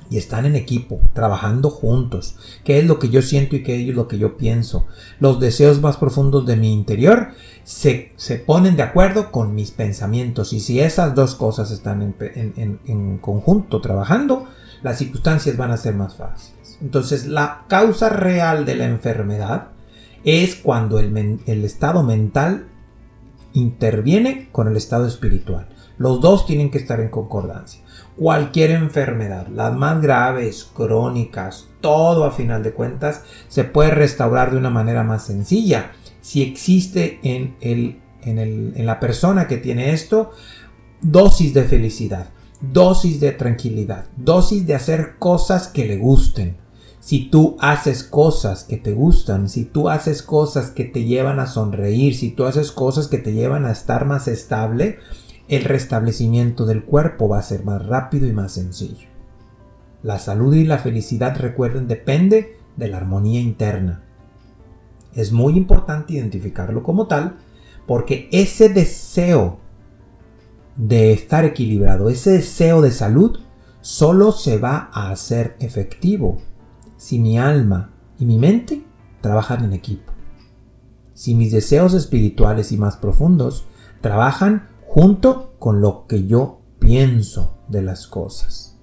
y 0.10 0.18
están 0.18 0.46
en 0.46 0.56
equipo, 0.56 1.00
trabajando 1.14 1.70
juntos. 1.70 2.36
¿Qué 2.64 2.80
es 2.80 2.86
lo 2.86 2.98
que 2.98 3.10
yo 3.10 3.22
siento 3.22 3.56
y 3.56 3.64
qué 3.64 3.88
es 3.88 3.96
lo 3.96 4.08
que 4.08 4.18
yo 4.18 4.38
pienso? 4.38 4.88
Los 5.20 5.40
deseos 5.40 5.82
más 5.82 5.98
profundos 5.98 6.46
de 6.46 6.56
mi 6.56 6.74
interior 6.74 7.30
se, 7.64 8.14
ponen 8.46 8.76
de 8.76 8.84
acuerdo 8.84 9.32
con 9.32 9.54
mis 9.54 9.72
pensamientos. 9.72 10.54
Y 10.54 10.62
si 10.62 10.80
esas 10.80 11.14
dos 11.14 11.36
cosas 11.36 11.70
están 11.70 12.16
en, 12.20 13.18
conjunto 13.20 13.82
trabajando, 13.82 14.48
las 14.82 14.98
circunstancias 14.98 15.56
van 15.58 15.72
a 15.72 15.78
ser 15.78 15.94
más 15.94 16.16
fáciles. 16.16 16.78
Entonces, 16.82 17.28
la 17.28 17.66
causa 17.68 18.10
real 18.10 18.66
de 18.66 18.76
la 18.76 18.86
enfermedad 18.86 19.70
es 20.24 20.56
cuando 20.56 21.00
el, 21.00 21.40
el 21.46 21.66
estado 21.66 22.02
mental 22.04 22.68
interviene 23.54 24.50
con 24.52 24.68
el 24.68 24.78
estado 24.78 25.06
espiritual. 25.06 25.70
Los 25.98 26.22
dos 26.22 26.46
tienen 26.46 26.72
que 26.72 26.78
estar 26.78 27.00
en 27.00 27.10
concordancia 27.10 27.82
cualquier 28.20 28.72
enfermedad, 28.72 29.48
las 29.48 29.74
más 29.74 30.02
graves, 30.02 30.70
crónicas, 30.74 31.68
todo 31.80 32.26
a 32.26 32.32
final 32.32 32.64
de 32.64 32.74
cuentas, 32.74 33.24
se 33.48 33.64
puede 33.64 33.92
restaurar 33.92 34.52
de 34.52 34.58
una 34.58 34.70
manera 34.70 35.06
más 35.06 35.26
sencilla. 35.26 35.94
Si 36.20 36.42
existe 36.42 37.20
en, 37.24 37.56
el, 37.62 38.02
en, 38.24 38.86
la 38.86 39.00
persona 39.00 39.48
que 39.48 39.56
tiene 39.56 39.94
esto, 39.94 40.32
dosis 41.02 41.54
de 41.54 41.64
felicidad, 41.64 42.32
dosis 42.60 43.22
de 43.22 43.32
tranquilidad, 43.32 44.08
dosis 44.18 44.68
de 44.68 44.76
hacer 44.76 45.16
cosas 45.18 45.70
que 45.70 45.86
le 45.86 45.96
gusten. 45.96 46.58
Si 47.00 47.30
tú 47.30 47.56
haces 47.62 48.04
cosas 48.04 48.66
que 48.66 48.76
te 48.76 48.92
gustan, 48.92 49.48
si 49.48 49.64
tú 49.64 49.88
haces 49.88 50.24
cosas 50.24 50.72
que 50.72 50.84
te 50.84 51.06
llevan 51.06 51.40
a 51.40 51.48
sonreír, 51.48 52.14
si 52.14 52.32
tú 52.32 52.46
haces 52.46 52.74
cosas 52.74 53.08
que 53.08 53.18
te 53.18 53.32
llevan 53.32 53.66
a 53.66 53.72
estar 53.72 54.04
más 54.04 54.28
estable, 54.28 55.00
el 55.50 55.64
restablecimiento 55.64 56.66
del 56.66 56.84
cuerpo 56.84 57.28
va 57.28 57.40
a 57.40 57.44
ser 57.44 57.66
más 57.66 57.86
rápido 57.86 58.28
y 58.28 58.34
más 58.34 58.54
sencillo. 58.54 59.08
La 60.04 60.20
salud 60.20 60.54
y 60.54 60.64
la 60.64 60.78
felicidad, 60.78 61.36
recuerden, 61.38 61.88
depende 61.88 62.58
de 62.78 62.88
la 62.88 62.98
armonía 62.98 63.42
interna. 63.42 64.04
Es 65.14 65.32
muy 65.32 65.58
importante 65.58 66.14
identificarlo 66.14 66.84
como 66.84 67.08
tal 67.08 67.38
porque 67.88 68.30
ese 68.32 68.70
deseo 68.70 69.60
de 70.78 71.12
estar 71.12 71.44
equilibrado, 71.44 72.10
ese 72.10 72.32
deseo 72.32 72.82
de 72.82 72.92
salud, 72.92 73.40
solo 73.82 74.32
se 74.32 74.60
va 74.60 74.90
a 74.94 75.10
hacer 75.10 75.58
efectivo 75.60 76.38
si 76.96 77.18
mi 77.18 77.40
alma 77.40 77.92
y 78.20 78.26
mi 78.26 78.38
mente 78.38 78.84
trabajan 79.20 79.66
en 79.66 79.74
equipo. 79.74 80.14
Si 81.14 81.34
mis 81.34 81.52
deseos 81.52 81.96
espirituales 81.96 82.72
y 82.72 82.78
más 82.78 82.98
profundos 82.98 83.66
trabajan 84.00 84.69
junto 84.90 85.54
con 85.60 85.82
lo 85.82 86.08
que 86.08 86.26
yo 86.26 86.62
pienso 86.80 87.60
de 87.68 87.84
las 87.84 88.08
cosas. 88.08 88.76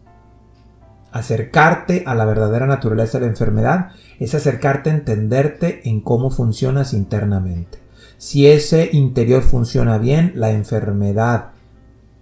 Acercarte 1.11 2.05
a 2.07 2.15
la 2.15 2.25
verdadera 2.25 2.67
naturaleza 2.67 3.19
de 3.19 3.27
la 3.27 3.31
enfermedad 3.33 3.89
es 4.21 4.35
acercarte 4.35 4.91
a 4.91 4.95
entenderte 4.95 5.89
en 5.89 6.01
cómo 6.01 6.31
funcionas 6.31 6.93
internamente. 6.93 7.79
Si 8.19 8.47
ese 8.47 8.89
interior 8.93 9.43
funciona 9.43 9.99
bien, 9.99 10.33
la 10.37 10.53
enfermedad 10.53 11.51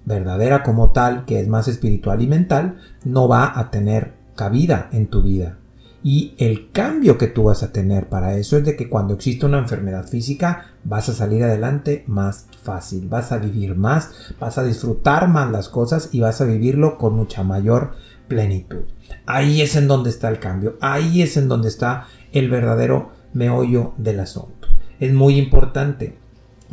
verdadera 0.07 0.63
como 0.63 0.93
tal, 0.93 1.27
que 1.27 1.41
es 1.41 1.49
más 1.49 1.69
espiritual 1.69 2.23
y 2.23 2.27
mental, 2.27 2.79
no 3.05 3.29
va 3.29 3.59
a 3.59 3.71
tener 3.71 4.15
cabida 4.35 4.89
en 4.93 5.09
tu 5.09 5.23
vida. 5.23 5.59
Y 6.07 6.35
el 6.37 6.71
cambio 6.71 7.17
que 7.17 7.29
tú 7.29 7.45
vas 7.45 7.63
a 7.63 7.73
tener 7.73 8.11
para 8.11 8.37
eso 8.37 8.59
es 8.59 8.65
de 8.67 8.77
que 8.77 8.91
cuando 8.91 9.15
existe 9.15 9.47
una 9.47 9.59
enfermedad 9.59 10.07
física 10.07 10.67
vas 10.85 11.09
a 11.09 11.15
salir 11.15 11.43
adelante 11.43 12.05
más 12.07 12.45
fácil, 12.63 13.09
vas 13.09 13.33
a 13.33 13.39
vivir 13.39 13.75
más, 13.75 14.11
vas 14.39 14.59
a 14.59 14.65
disfrutar 14.65 15.29
más 15.29 15.51
las 15.51 15.71
cosas 15.71 16.11
y 16.13 16.21
vas 16.21 16.43
a 16.43 16.45
vivirlo 16.45 16.99
con 16.99 17.17
mucha 17.17 17.43
mayor 17.43 17.93
plenitud. 18.29 18.83
Ahí 19.25 19.63
es 19.63 19.77
en 19.77 19.89
donde 19.89 20.11
está 20.11 20.29
el 20.29 20.41
cambio, 20.41 20.77
ahí 20.83 21.23
es 21.23 21.39
en 21.39 21.49
donde 21.49 21.69
está 21.69 22.07
el 22.33 22.51
verdadero 22.51 23.13
meollo 23.33 23.95
del 23.97 24.21
asunto. 24.21 24.69
Es 25.01 25.15
muy 25.15 25.39
importante 25.39 26.19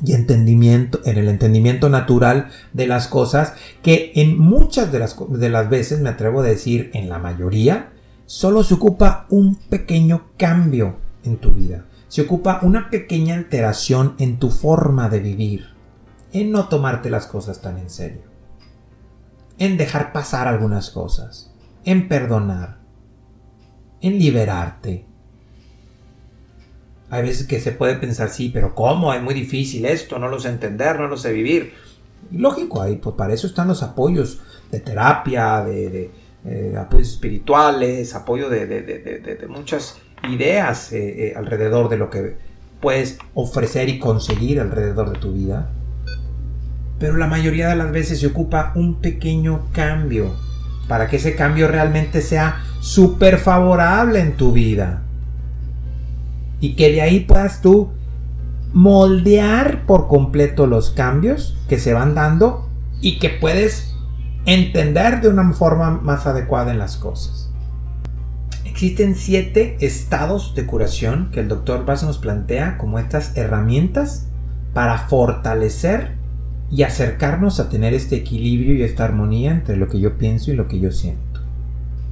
y 0.04 0.12
entendimiento, 0.12 1.00
en 1.06 1.18
el 1.18 1.30
entendimiento 1.30 1.88
natural 1.88 2.50
de 2.74 2.86
las 2.86 3.08
cosas, 3.08 3.54
que 3.82 4.12
en 4.16 4.38
muchas 4.38 4.92
de 4.92 5.00
las, 5.00 5.16
de 5.30 5.50
las 5.50 5.70
veces, 5.70 6.02
me 6.02 6.10
atrevo 6.10 6.42
a 6.42 6.44
decir 6.44 6.92
en 6.94 7.08
la 7.08 7.18
mayoría, 7.18 7.92
solo 8.32 8.64
se 8.64 8.76
ocupa 8.76 9.26
un 9.28 9.56
pequeño 9.56 10.30
cambio 10.38 11.00
en 11.26 11.36
tu 11.36 11.52
vida. 11.52 11.84
Se 12.08 12.22
ocupa 12.22 12.62
una 12.62 12.90
pequeña 12.90 13.36
alteración 13.36 14.16
en 14.20 14.40
tu 14.40 14.50
forma 14.50 15.10
de 15.10 15.20
vivir, 15.20 15.66
en 16.32 16.50
no 16.50 16.70
tomarte 16.70 17.10
las 17.10 17.28
cosas 17.28 17.60
tan 17.60 17.78
en 17.78 17.90
serio, 17.90 18.22
en 19.58 19.76
dejar 19.76 20.14
pasar 20.14 20.48
algunas 20.48 20.92
cosas, 20.92 21.54
en 21.84 22.08
perdonar, 22.08 22.78
en 24.00 24.18
liberarte, 24.18 25.06
hay 27.10 27.24
veces 27.24 27.48
que 27.48 27.60
se 27.60 27.74
puede 27.74 27.96
pensar, 27.96 28.30
sí, 28.30 28.48
pero 28.48 28.74
¿cómo? 28.74 29.14
Es 29.14 29.22
muy 29.22 29.34
difícil 29.34 29.84
esto, 29.84 30.18
no 30.20 30.30
lo 30.30 30.40
sé 30.40 30.48
entender, 30.48 30.98
no 30.98 31.10
lo 31.10 31.18
sé 31.18 31.34
vivir. 31.34 31.74
Y 32.32 32.38
lógico, 32.38 32.82
ahí, 32.82 32.96
pues 32.96 33.14
para 33.18 33.34
eso 33.34 33.48
están 33.48 33.68
los 33.68 33.84
apoyos 33.84 34.40
de 34.72 34.80
terapia, 34.80 35.66
de, 35.66 36.12
eh, 36.46 36.76
apoyos 36.78 37.10
espirituales, 37.10 38.16
apoyo 38.16 38.50
de, 38.50 39.46
muchas 39.48 40.00
ideas 40.30 40.92
eh, 40.92 41.28
eh, 41.28 41.34
alrededor 41.36 41.90
de 41.90 41.98
lo 41.98 42.10
que 42.10 42.38
puedes 42.80 43.20
ofrecer 43.34 43.90
y 43.90 44.00
conseguir 44.00 44.60
alrededor 44.60 45.12
de 45.12 45.20
tu 45.20 45.34
vida. 45.34 45.70
Pero 47.00 47.18
la 47.18 47.28
mayoría 47.28 47.70
de 47.70 47.76
las 47.76 47.92
veces 47.92 48.20
se 48.20 48.28
ocupa 48.28 48.72
un 48.76 49.02
pequeño 49.02 49.68
cambio 49.72 50.36
para 50.88 51.08
que 51.08 51.18
ese 51.18 51.36
cambio 51.36 51.68
realmente 51.68 52.22
sea 52.22 52.64
súper 52.80 53.38
favorable 53.38 54.20
en 54.20 54.34
tu 54.34 54.52
vida 54.52 55.04
y 56.60 56.76
que 56.76 56.92
de 56.92 57.02
ahí 57.02 57.22
puedas 57.22 57.62
tú 57.62 57.92
moldear 58.74 59.86
por 59.86 60.08
completo 60.08 60.68
los 60.68 60.92
cambios 60.92 61.58
que 61.68 61.78
se 61.78 61.94
van 61.94 62.16
dando 62.16 62.70
y 63.02 63.20
que 63.20 63.30
puedes 63.30 63.96
entender 64.46 65.22
de 65.22 65.30
una 65.30 65.54
forma 65.54 65.92
más 65.92 66.26
adecuada 66.26 66.72
en 66.72 66.80
las 66.80 66.98
cosas. 66.98 67.50
Existen 68.66 69.16
siete 69.16 69.78
estados 69.82 70.56
de 70.56 70.66
curación 70.66 71.30
que 71.32 71.42
el 71.42 71.48
doctor 71.48 71.86
Bass 71.86 72.04
nos 72.04 72.18
plantea 72.18 72.78
como 72.78 73.00
estas 73.00 73.38
herramientas 73.38 74.28
para 74.74 74.98
fortalecer 74.98 76.16
y 76.72 76.84
acercarnos 76.84 77.60
a 77.60 77.70
tener 77.70 77.94
este 77.94 78.16
equilibrio 78.16 78.76
y 78.76 78.84
esta 78.84 79.04
armonía 79.04 79.52
entre 79.52 79.76
lo 79.76 79.90
que 79.90 80.00
yo 80.00 80.18
pienso 80.18 80.52
y 80.52 80.56
lo 80.56 80.68
que 80.68 80.80
yo 80.80 80.92
siento. 80.92 81.42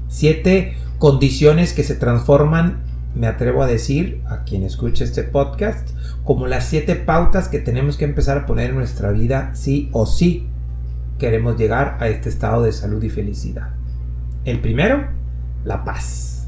Siete 0.09 0.75
condiciones 0.98 1.74
que 1.74 1.83
se 1.83 1.95
transforman 1.95 2.83
me 3.15 3.27
atrevo 3.27 3.63
a 3.63 3.67
decir 3.67 4.21
a 4.27 4.43
quien 4.43 4.63
escuche 4.63 5.03
este 5.03 5.24
podcast 5.24 5.89
como 6.24 6.45
las 6.45 6.65
siete 6.65 6.95
pautas 6.95 7.48
que 7.48 7.59
tenemos 7.59 7.95
que 7.95 8.05
empezar 8.05 8.38
a 8.38 8.45
poner 8.45 8.71
en 8.71 8.75
nuestra 8.75 9.12
vida 9.12 9.51
sí 9.55 9.89
o 9.93 10.05
sí 10.05 10.48
queremos 11.19 11.57
llegar 11.57 11.97
a 11.99 12.07
este 12.07 12.29
estado 12.29 12.63
de 12.63 12.71
salud 12.71 13.03
y 13.03 13.09
felicidad. 13.09 13.69
El 14.45 14.59
primero, 14.59 15.07
la 15.63 15.83
paz. 15.83 16.47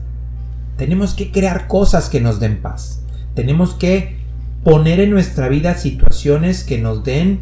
Tenemos 0.77 1.13
que 1.13 1.31
crear 1.31 1.67
cosas 1.67 2.09
que 2.09 2.21
nos 2.21 2.39
den 2.39 2.61
paz. 2.61 3.03
Tenemos 3.35 3.75
que 3.75 4.17
poner 4.63 4.99
en 4.99 5.11
nuestra 5.11 5.47
vida 5.47 5.75
situaciones 5.75 6.63
que 6.63 6.79
nos 6.79 7.03
den 7.03 7.41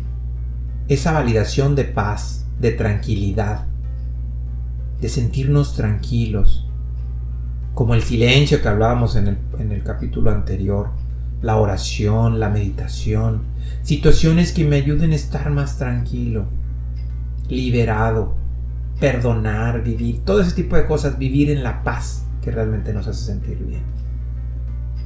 esa 0.89 1.11
validación 1.13 1.75
de 1.75 1.85
paz, 1.85 2.45
de 2.59 2.71
tranquilidad, 2.71 3.65
de 4.99 5.07
sentirnos 5.07 5.75
tranquilos, 5.75 6.67
como 7.73 7.93
el 7.93 8.01
silencio 8.01 8.61
que 8.61 8.67
hablábamos 8.67 9.15
en 9.15 9.37
el, 9.71 9.83
capítulo 9.83 10.31
anterior, 10.31 10.89
la 11.41 11.55
oración, 11.57 12.39
la 12.39 12.49
meditación, 12.49 13.43
situaciones 13.83 14.51
que 14.51 14.65
me 14.65 14.77
ayuden 14.77 15.11
a 15.11 15.15
estar 15.15 15.49
más 15.51 15.77
tranquilo, 15.77 16.45
liberado, 17.49 18.35
perdonar, 18.99 19.83
vivir, 19.83 20.23
todo 20.25 20.41
ese 20.41 20.53
tipo 20.53 20.75
de 20.75 20.85
cosas, 20.85 21.17
vivir 21.17 21.49
en 21.51 21.63
la 21.63 21.83
paz 21.83 22.25
que 22.41 22.51
realmente 22.51 22.93
nos 22.93 23.07
hace 23.07 23.25
sentir 23.25 23.57
bien. 23.57 23.81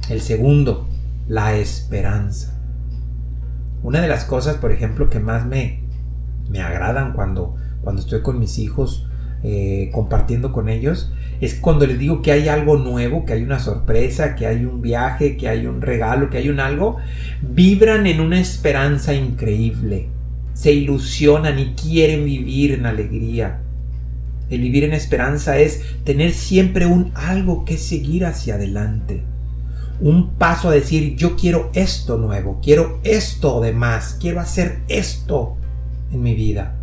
El 0.08 0.20
segundo, 0.20 0.88
la 1.28 1.56
esperanza. 1.56 2.60
Una 3.82 4.00
de 4.00 4.08
las 4.08 4.24
cosas, 4.24 4.56
por 4.56 4.72
ejemplo, 4.72 5.10
que 5.10 5.20
más 5.20 5.46
me, 5.46 5.80
me 6.48 6.60
agradan 6.60 7.12
cuando, 7.12 7.56
cuando 7.82 8.02
estoy 8.02 8.22
con 8.22 8.38
mis 8.38 8.58
hijos, 8.58 9.06
eh, 9.42 9.90
compartiendo 9.92 10.52
con 10.52 10.70
ellos, 10.70 11.12
es 11.40 11.54
cuando 11.54 11.86
les 11.86 11.98
digo 11.98 12.22
que 12.22 12.32
hay 12.32 12.48
algo 12.48 12.78
nuevo, 12.78 13.26
que 13.26 13.34
hay 13.34 13.42
una 13.42 13.58
sorpresa, 13.58 14.34
que 14.36 14.46
hay 14.46 14.64
un 14.64 14.80
viaje, 14.80 15.36
que 15.36 15.48
hay 15.48 15.66
un 15.66 15.82
regalo, 15.82 16.30
que 16.30 16.38
hay 16.38 16.48
un 16.48 16.60
algo, 16.60 16.96
vibran 17.42 18.06
en 18.06 18.20
una 18.20 18.40
esperanza 18.40 19.12
increíble, 19.12 20.08
se 20.54 20.72
ilusionan 20.72 21.58
y 21.58 21.74
quieren 21.74 22.24
vivir 22.24 22.72
en 22.72 22.86
alegría. 22.86 23.60
El 24.48 24.60
vivir 24.62 24.84
en 24.84 24.94
esperanza 24.94 25.58
es 25.58 25.82
tener 26.04 26.32
siempre 26.32 26.86
un 26.86 27.12
algo 27.14 27.64
que 27.64 27.76
seguir 27.76 28.24
hacia 28.24 28.54
adelante. 28.54 29.22
Un 30.00 30.34
paso 30.34 30.70
a 30.70 30.72
decir, 30.72 31.16
yo 31.16 31.36
quiero 31.36 31.70
esto 31.74 32.16
nuevo, 32.16 32.60
quiero 32.62 33.00
esto 33.04 33.60
de 33.60 33.72
más, 33.72 34.16
quiero 34.20 34.40
hacer 34.40 34.80
esto 34.88 35.56
en 36.10 36.22
mi 36.22 36.34
vida 36.34 36.78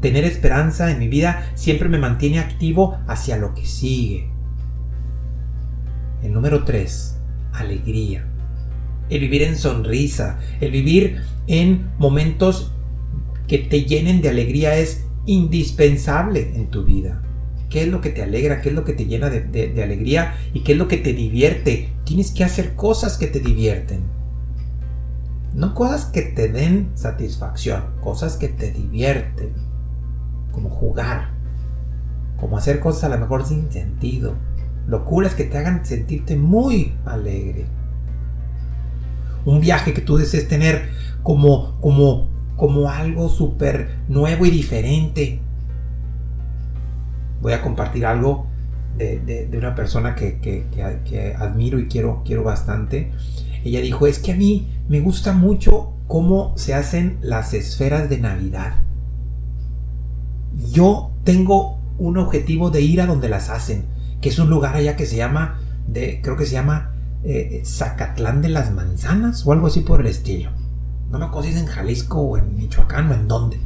tener 0.00 0.24
esperanza 0.24 0.90
en 0.90 0.98
mi 0.98 1.08
vida 1.08 1.50
siempre 1.54 1.88
me 1.88 1.98
mantiene 1.98 2.40
activo 2.40 2.98
hacia 3.06 3.36
lo 3.36 3.54
que 3.54 3.66
sigue. 3.66 4.30
El 6.22 6.32
número 6.32 6.64
3, 6.64 7.16
alegría. 7.52 8.26
El 9.08 9.20
vivir 9.20 9.42
en 9.42 9.56
sonrisa, 9.56 10.38
el 10.60 10.70
vivir 10.70 11.22
en 11.46 11.90
momentos 11.98 12.72
que 13.50 13.58
te 13.58 13.82
llenen 13.82 14.22
de 14.22 14.28
alegría 14.28 14.76
es 14.76 15.06
indispensable 15.26 16.52
en 16.54 16.70
tu 16.70 16.84
vida. 16.84 17.20
¿Qué 17.68 17.82
es 17.82 17.88
lo 17.88 18.00
que 18.00 18.10
te 18.10 18.22
alegra? 18.22 18.60
¿Qué 18.60 18.68
es 18.68 18.76
lo 18.76 18.84
que 18.84 18.92
te 18.92 19.06
llena 19.06 19.28
de, 19.28 19.82
alegría? 19.82 20.36
¿Y 20.54 20.60
qué 20.60 20.70
es 20.70 20.78
lo 20.78 20.86
que 20.86 20.98
te 20.98 21.12
divierte? 21.14 21.92
Tienes 22.04 22.30
que 22.30 22.44
hacer 22.44 22.76
cosas 22.76 23.18
que 23.18 23.26
te 23.26 23.40
divierten. 23.40 24.02
No 25.52 25.74
cosas 25.74 26.04
que 26.04 26.22
te 26.22 26.46
den 26.46 26.92
satisfacción, 26.94 27.82
cosas 28.00 28.36
que 28.36 28.46
te 28.46 28.70
divierten 28.70 29.52
como 30.52 30.70
jugar, 30.70 31.30
como 32.36 32.56
hacer 32.56 32.78
cosas 32.78 33.02
a 33.02 33.08
lo 33.08 33.18
mejor 33.18 33.44
sin 33.44 33.72
sentido, 33.72 34.36
locuras 34.86 35.34
que 35.34 35.42
te 35.42 35.58
hagan 35.58 35.84
sentirte 35.84 36.36
muy 36.36 36.94
alegre. 37.04 37.66
Un 39.44 39.60
viaje 39.60 39.92
que 39.92 40.02
tú 40.02 40.18
desees 40.18 40.46
tener 40.46 40.88
como, 41.24 41.80
como, 41.80 42.29
como 42.60 42.90
algo 42.90 43.28
súper 43.28 43.96
nuevo 44.08 44.46
y 44.46 44.50
diferente. 44.50 45.40
Voy 47.40 47.54
a 47.54 47.62
compartir 47.62 48.06
algo 48.06 48.46
de, 48.96 49.48
una 49.56 49.74
persona 49.74 50.14
que, 50.14 50.38
que, 50.38 51.34
admiro 51.36 51.80
y 51.80 51.88
quiero, 51.88 52.22
quiero 52.24 52.44
bastante. 52.44 53.10
Ella 53.64 53.80
dijo, 53.80 54.06
es 54.06 54.18
que 54.18 54.32
a 54.32 54.36
mí 54.36 54.68
me 54.88 55.00
gusta 55.00 55.32
mucho 55.32 55.94
cómo 56.06 56.52
se 56.56 56.74
hacen 56.74 57.18
las 57.22 57.54
esferas 57.54 58.08
de 58.08 58.18
Navidad 58.18 58.82
yo 60.72 61.12
tengo 61.24 61.78
un 61.98 62.18
objetivo 62.18 62.70
de 62.70 62.80
ir 62.82 63.00
a 63.00 63.06
donde 63.06 63.28
las 63.28 63.50
hacen, 63.50 63.84
que 64.20 64.28
es 64.28 64.38
un 64.38 64.50
lugar 64.50 64.76
allá 64.76 64.96
que 64.96 65.06
se 65.06 65.16
llama, 65.16 65.60
de, 65.86 66.20
creo 66.22 66.36
que 66.36 66.46
se 66.46 66.52
llama 66.52 66.94
eh, 67.24 67.62
Zacatlán 67.64 68.42
de 68.42 68.48
las 68.48 68.72
Manzanas 68.72 69.46
o 69.46 69.52
algo 69.52 69.66
así 69.66 69.80
por 69.80 70.00
el 70.00 70.06
estilo. 70.06 70.50
No 71.10 71.18
me 71.18 71.24
acuerdo 71.24 71.48
si 71.48 71.54
es 71.54 71.60
en 71.60 71.66
Jalisco 71.66 72.20
o 72.20 72.36
en 72.36 72.56
Michoacán 72.56 73.10
o 73.10 73.14
en 73.14 73.28
dónde. 73.28 73.60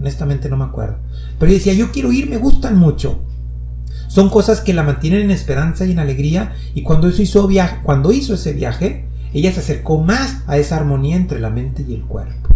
Honestamente 0.00 0.48
no 0.48 0.56
me 0.56 0.64
acuerdo. 0.64 0.98
Pero 1.38 1.52
decía, 1.52 1.72
yo 1.74 1.92
quiero 1.92 2.10
ir, 2.12 2.28
me 2.28 2.38
gustan 2.38 2.76
mucho. 2.76 3.20
Son 4.08 4.28
cosas 4.30 4.60
que 4.60 4.74
la 4.74 4.82
mantienen 4.82 5.22
en 5.22 5.30
esperanza 5.30 5.86
y 5.86 5.92
en 5.92 6.00
alegría. 6.00 6.54
Y 6.74 6.82
cuando 6.82 7.08
hizo, 7.08 7.46
viaje, 7.46 7.78
cuando 7.84 8.12
hizo 8.12 8.34
ese 8.34 8.52
viaje, 8.52 9.06
ella 9.32 9.52
se 9.52 9.60
acercó 9.60 10.02
más 10.02 10.42
a 10.46 10.58
esa 10.58 10.76
armonía 10.76 11.16
entre 11.16 11.40
la 11.40 11.50
mente 11.50 11.84
y 11.86 11.94
el 11.94 12.02
cuerpo. 12.02 12.48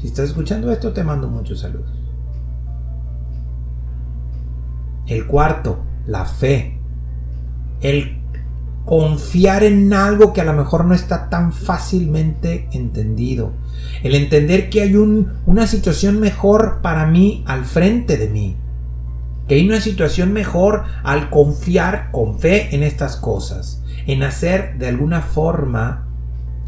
Si 0.00 0.06
estás 0.06 0.26
escuchando 0.26 0.70
esto, 0.70 0.92
te 0.92 1.02
mando 1.02 1.28
muchos 1.28 1.60
saludos. 1.60 1.90
El 5.06 5.26
cuarto, 5.26 5.84
la 6.06 6.24
fe. 6.24 6.78
El 7.80 8.15
confiar 8.86 9.64
en 9.64 9.92
algo 9.92 10.32
que 10.32 10.40
a 10.40 10.44
lo 10.44 10.52
mejor 10.52 10.84
no 10.84 10.94
está 10.94 11.28
tan 11.28 11.52
fácilmente 11.52 12.68
entendido. 12.72 13.52
El 14.02 14.14
entender 14.14 14.70
que 14.70 14.80
hay 14.80 14.94
una 14.94 15.66
situación 15.66 16.20
mejor 16.20 16.80
para 16.82 17.04
mí 17.06 17.42
al 17.46 17.64
frente 17.64 18.16
de 18.16 18.28
mí. 18.28 18.56
Que 19.48 19.56
hay 19.56 19.68
una 19.68 19.80
situación 19.80 20.32
mejor 20.32 20.84
al 21.02 21.30
confiar 21.30 22.10
con 22.12 22.38
fe 22.38 22.74
en 22.74 22.84
estas 22.84 23.16
cosas. 23.16 23.82
En 24.06 24.22
hacer 24.22 24.78
de 24.78 24.86
alguna 24.86 25.20
forma 25.20 26.06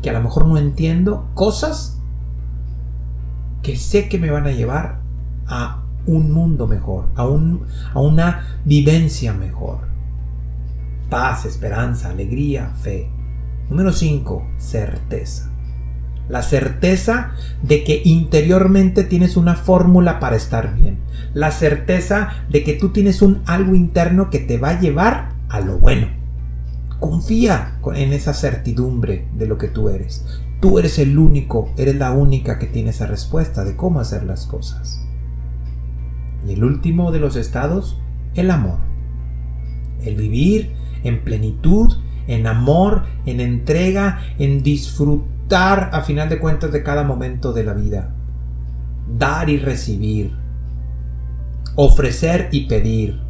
que 0.03 0.11
a 0.11 0.13
lo 0.13 0.21
mejor 0.21 0.47
no 0.47 0.59
entiendo 0.59 1.29
cosas 1.35 2.01
que 3.63 3.77
sé 3.77 4.09
que 4.09 4.19
me 4.19 4.31
van 4.31 4.47
a 4.47 4.53
llevar 4.53 5.01
a 5.47 5.85
un 6.07 6.33
mundo 6.33 6.67
mejor, 6.67 7.07
a, 7.15 7.23
a 7.23 8.01
una 8.01 8.61
vivencia 8.65 9.33
mejor. 9.35 9.88
Paz, 11.11 11.47
esperanza, 11.47 12.11
alegría, 12.11 12.73
fe. 12.83 13.09
Número 13.71 13.93
5. 13.93 14.47
Certeza. 14.59 15.51
la 16.29 16.43
certeza 16.43 17.33
de 17.63 17.85
que 17.85 18.03
interiormente 18.05 19.03
tienes 19.03 19.39
una 19.39 19.55
fórmula 19.55 20.21
para 20.21 20.37
estar 20.37 20.75
bien, 20.75 20.99
la 21.33 21.51
certeza 21.51 22.45
de 22.51 22.63
que 22.65 22.75
tú 22.75 22.91
tienes 22.91 23.23
un 23.23 23.41
algo 23.47 23.75
interno 23.75 24.29
que 24.29 24.39
te 24.39 24.59
va 24.59 24.71
a 24.71 24.81
llevar 24.81 25.31
a 25.49 25.61
lo 25.61 25.79
bueno. 25.79 26.09
Confía 27.01 27.79
en 27.95 28.13
esa 28.13 28.35
certidumbre 28.35 29.27
de 29.35 29.47
lo 29.47 29.57
que 29.57 29.69
tú 29.69 29.89
eres. 29.89 30.27
Tú 30.61 30.79
eres 30.79 30.99
el 30.99 31.17
único, 31.19 31.73
eres 31.79 31.97
la 31.97 32.13
única 32.13 32.59
que 32.59 32.67
tiene 32.67 32.91
esa 32.91 33.07
respuesta 33.07 33.65
de 33.65 33.77
cómo 33.77 34.01
hacer 34.01 34.25
las 34.25 34.45
cosas. 34.45 35.03
Y 36.47 36.53
el 36.53 36.65
último 36.65 37.11
de 37.13 37.21
los 37.21 37.37
estados, 37.37 37.99
el 38.35 38.51
amor. 38.51 38.81
El 40.05 40.17
vivir 40.17 40.73
en 41.05 41.25
plenitud, 41.25 41.97
en 42.27 42.47
amor, 42.47 43.05
en 43.27 43.41
entrega, 43.41 44.21
en 44.39 44.63
disfrutar 44.63 45.91
a 45.93 46.03
final 46.03 46.29
de 46.29 46.39
cuentas 46.39 46.73
de 46.73 46.83
cada 46.83 47.05
momento 47.05 47.53
de 47.53 47.65
la 47.65 47.73
vida. 47.73 48.15
Dar 49.17 49.49
y 49.49 49.59
recibir. 49.59 50.33
Ofrecer 51.75 52.49
y 52.53 52.67
pedir. 52.67 53.21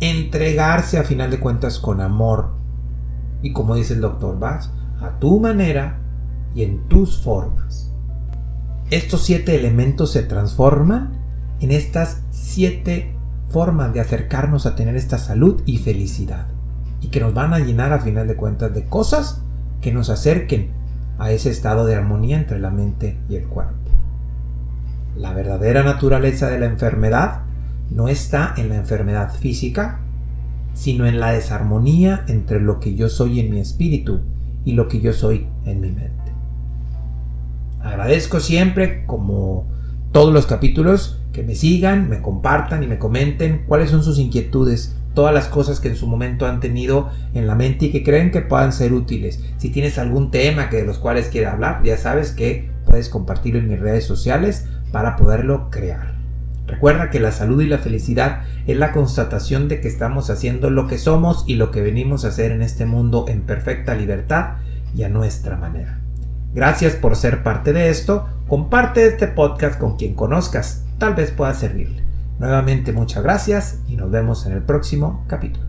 Entregarse 0.00 0.98
a 0.98 1.04
final 1.04 1.30
de 1.30 1.40
cuentas 1.40 1.78
con 1.78 2.00
amor. 2.00 2.50
Y 3.42 3.52
como 3.52 3.76
dice 3.76 3.94
el 3.94 4.00
doctor 4.00 4.38
Bass, 4.38 4.70
a 5.00 5.18
tu 5.18 5.38
manera 5.38 6.00
y 6.54 6.64
en 6.64 6.88
tus 6.88 7.22
formas. 7.22 7.92
Estos 8.90 9.22
siete 9.22 9.54
elementos 9.54 10.12
se 10.12 10.22
transforman 10.22 11.12
en 11.60 11.70
estas 11.70 12.22
siete 12.30 13.14
formas 13.50 13.92
de 13.92 14.00
acercarnos 14.00 14.66
a 14.66 14.74
tener 14.74 14.96
esta 14.96 15.18
salud 15.18 15.62
y 15.66 15.78
felicidad. 15.78 16.46
Y 17.00 17.08
que 17.08 17.20
nos 17.20 17.34
van 17.34 17.54
a 17.54 17.58
llenar 17.58 17.92
a 17.92 18.00
final 18.00 18.26
de 18.26 18.36
cuentas 18.36 18.74
de 18.74 18.86
cosas 18.86 19.42
que 19.80 19.92
nos 19.92 20.10
acerquen 20.10 20.70
a 21.18 21.30
ese 21.30 21.50
estado 21.50 21.86
de 21.86 21.94
armonía 21.94 22.36
entre 22.36 22.58
la 22.58 22.70
mente 22.70 23.18
y 23.28 23.36
el 23.36 23.46
cuerpo. 23.46 23.74
La 25.16 25.32
verdadera 25.32 25.82
naturaleza 25.82 26.48
de 26.48 26.60
la 26.60 26.66
enfermedad 26.66 27.42
no 27.90 28.08
está 28.08 28.54
en 28.56 28.68
la 28.68 28.76
enfermedad 28.76 29.34
física, 29.34 30.00
sino 30.74 31.06
en 31.06 31.18
la 31.18 31.32
desarmonía 31.32 32.24
entre 32.28 32.60
lo 32.60 32.78
que 32.78 32.94
yo 32.94 33.08
soy 33.08 33.40
en 33.40 33.50
mi 33.50 33.58
espíritu 33.58 34.20
y 34.64 34.72
lo 34.72 34.86
que 34.86 35.00
yo 35.00 35.12
soy 35.12 35.48
en 35.64 35.80
mi 35.80 35.90
mente. 35.90 36.32
Agradezco 37.80 38.38
siempre, 38.38 39.04
como 39.06 39.66
todos 40.12 40.32
los 40.32 40.46
capítulos, 40.46 41.20
que 41.32 41.42
me 41.42 41.54
sigan, 41.54 42.08
me 42.08 42.20
compartan 42.22 42.82
y 42.82 42.86
me 42.86 42.98
comenten 42.98 43.64
cuáles 43.66 43.90
son 43.90 44.02
sus 44.02 44.18
inquietudes, 44.18 44.96
todas 45.14 45.34
las 45.34 45.48
cosas 45.48 45.80
que 45.80 45.88
en 45.88 45.96
su 45.96 46.06
momento 46.06 46.46
han 46.46 46.60
tenido 46.60 47.10
en 47.34 47.46
la 47.46 47.54
mente 47.54 47.86
y 47.86 47.90
que 47.90 48.02
creen 48.02 48.30
que 48.30 48.40
puedan 48.40 48.72
ser 48.72 48.92
útiles. 48.92 49.42
Si 49.58 49.70
tienes 49.70 49.98
algún 49.98 50.30
tema 50.30 50.68
que 50.70 50.76
de 50.76 50.86
los 50.86 50.98
cuales 50.98 51.28
quieras 51.28 51.54
hablar, 51.54 51.82
ya 51.82 51.96
sabes 51.96 52.32
que 52.32 52.70
puedes 52.84 53.08
compartirlo 53.08 53.60
en 53.60 53.68
mis 53.68 53.80
redes 53.80 54.04
sociales 54.04 54.66
para 54.92 55.16
poderlo 55.16 55.70
crear. 55.70 56.18
Recuerda 56.66 57.08
que 57.08 57.18
la 57.18 57.32
salud 57.32 57.62
y 57.62 57.66
la 57.66 57.78
felicidad 57.78 58.42
es 58.66 58.76
la 58.76 58.92
constatación 58.92 59.68
de 59.68 59.80
que 59.80 59.88
estamos 59.88 60.28
haciendo 60.28 60.68
lo 60.68 60.86
que 60.86 60.98
somos 60.98 61.44
y 61.46 61.54
lo 61.54 61.70
que 61.70 61.80
venimos 61.80 62.24
a 62.24 62.28
hacer 62.28 62.52
en 62.52 62.60
este 62.60 62.84
mundo 62.84 63.24
en 63.28 63.40
perfecta 63.40 63.94
libertad 63.94 64.56
y 64.94 65.02
a 65.02 65.08
nuestra 65.08 65.56
manera. 65.56 66.00
Gracias 66.54 66.94
por 66.94 67.16
ser 67.16 67.42
parte 67.42 67.72
de 67.72 67.88
esto. 67.88 68.26
Comparte 68.48 69.06
este 69.06 69.28
podcast 69.28 69.78
con 69.78 69.96
quien 69.96 70.14
conozcas. 70.14 70.84
Tal 70.98 71.14
vez 71.14 71.30
pueda 71.30 71.54
servirle. 71.54 72.07
Nuevamente 72.38 72.92
muchas 72.92 73.22
gracias 73.22 73.80
y 73.88 73.96
nos 73.96 74.10
vemos 74.10 74.46
en 74.46 74.52
el 74.52 74.62
próximo 74.62 75.24
capítulo. 75.26 75.67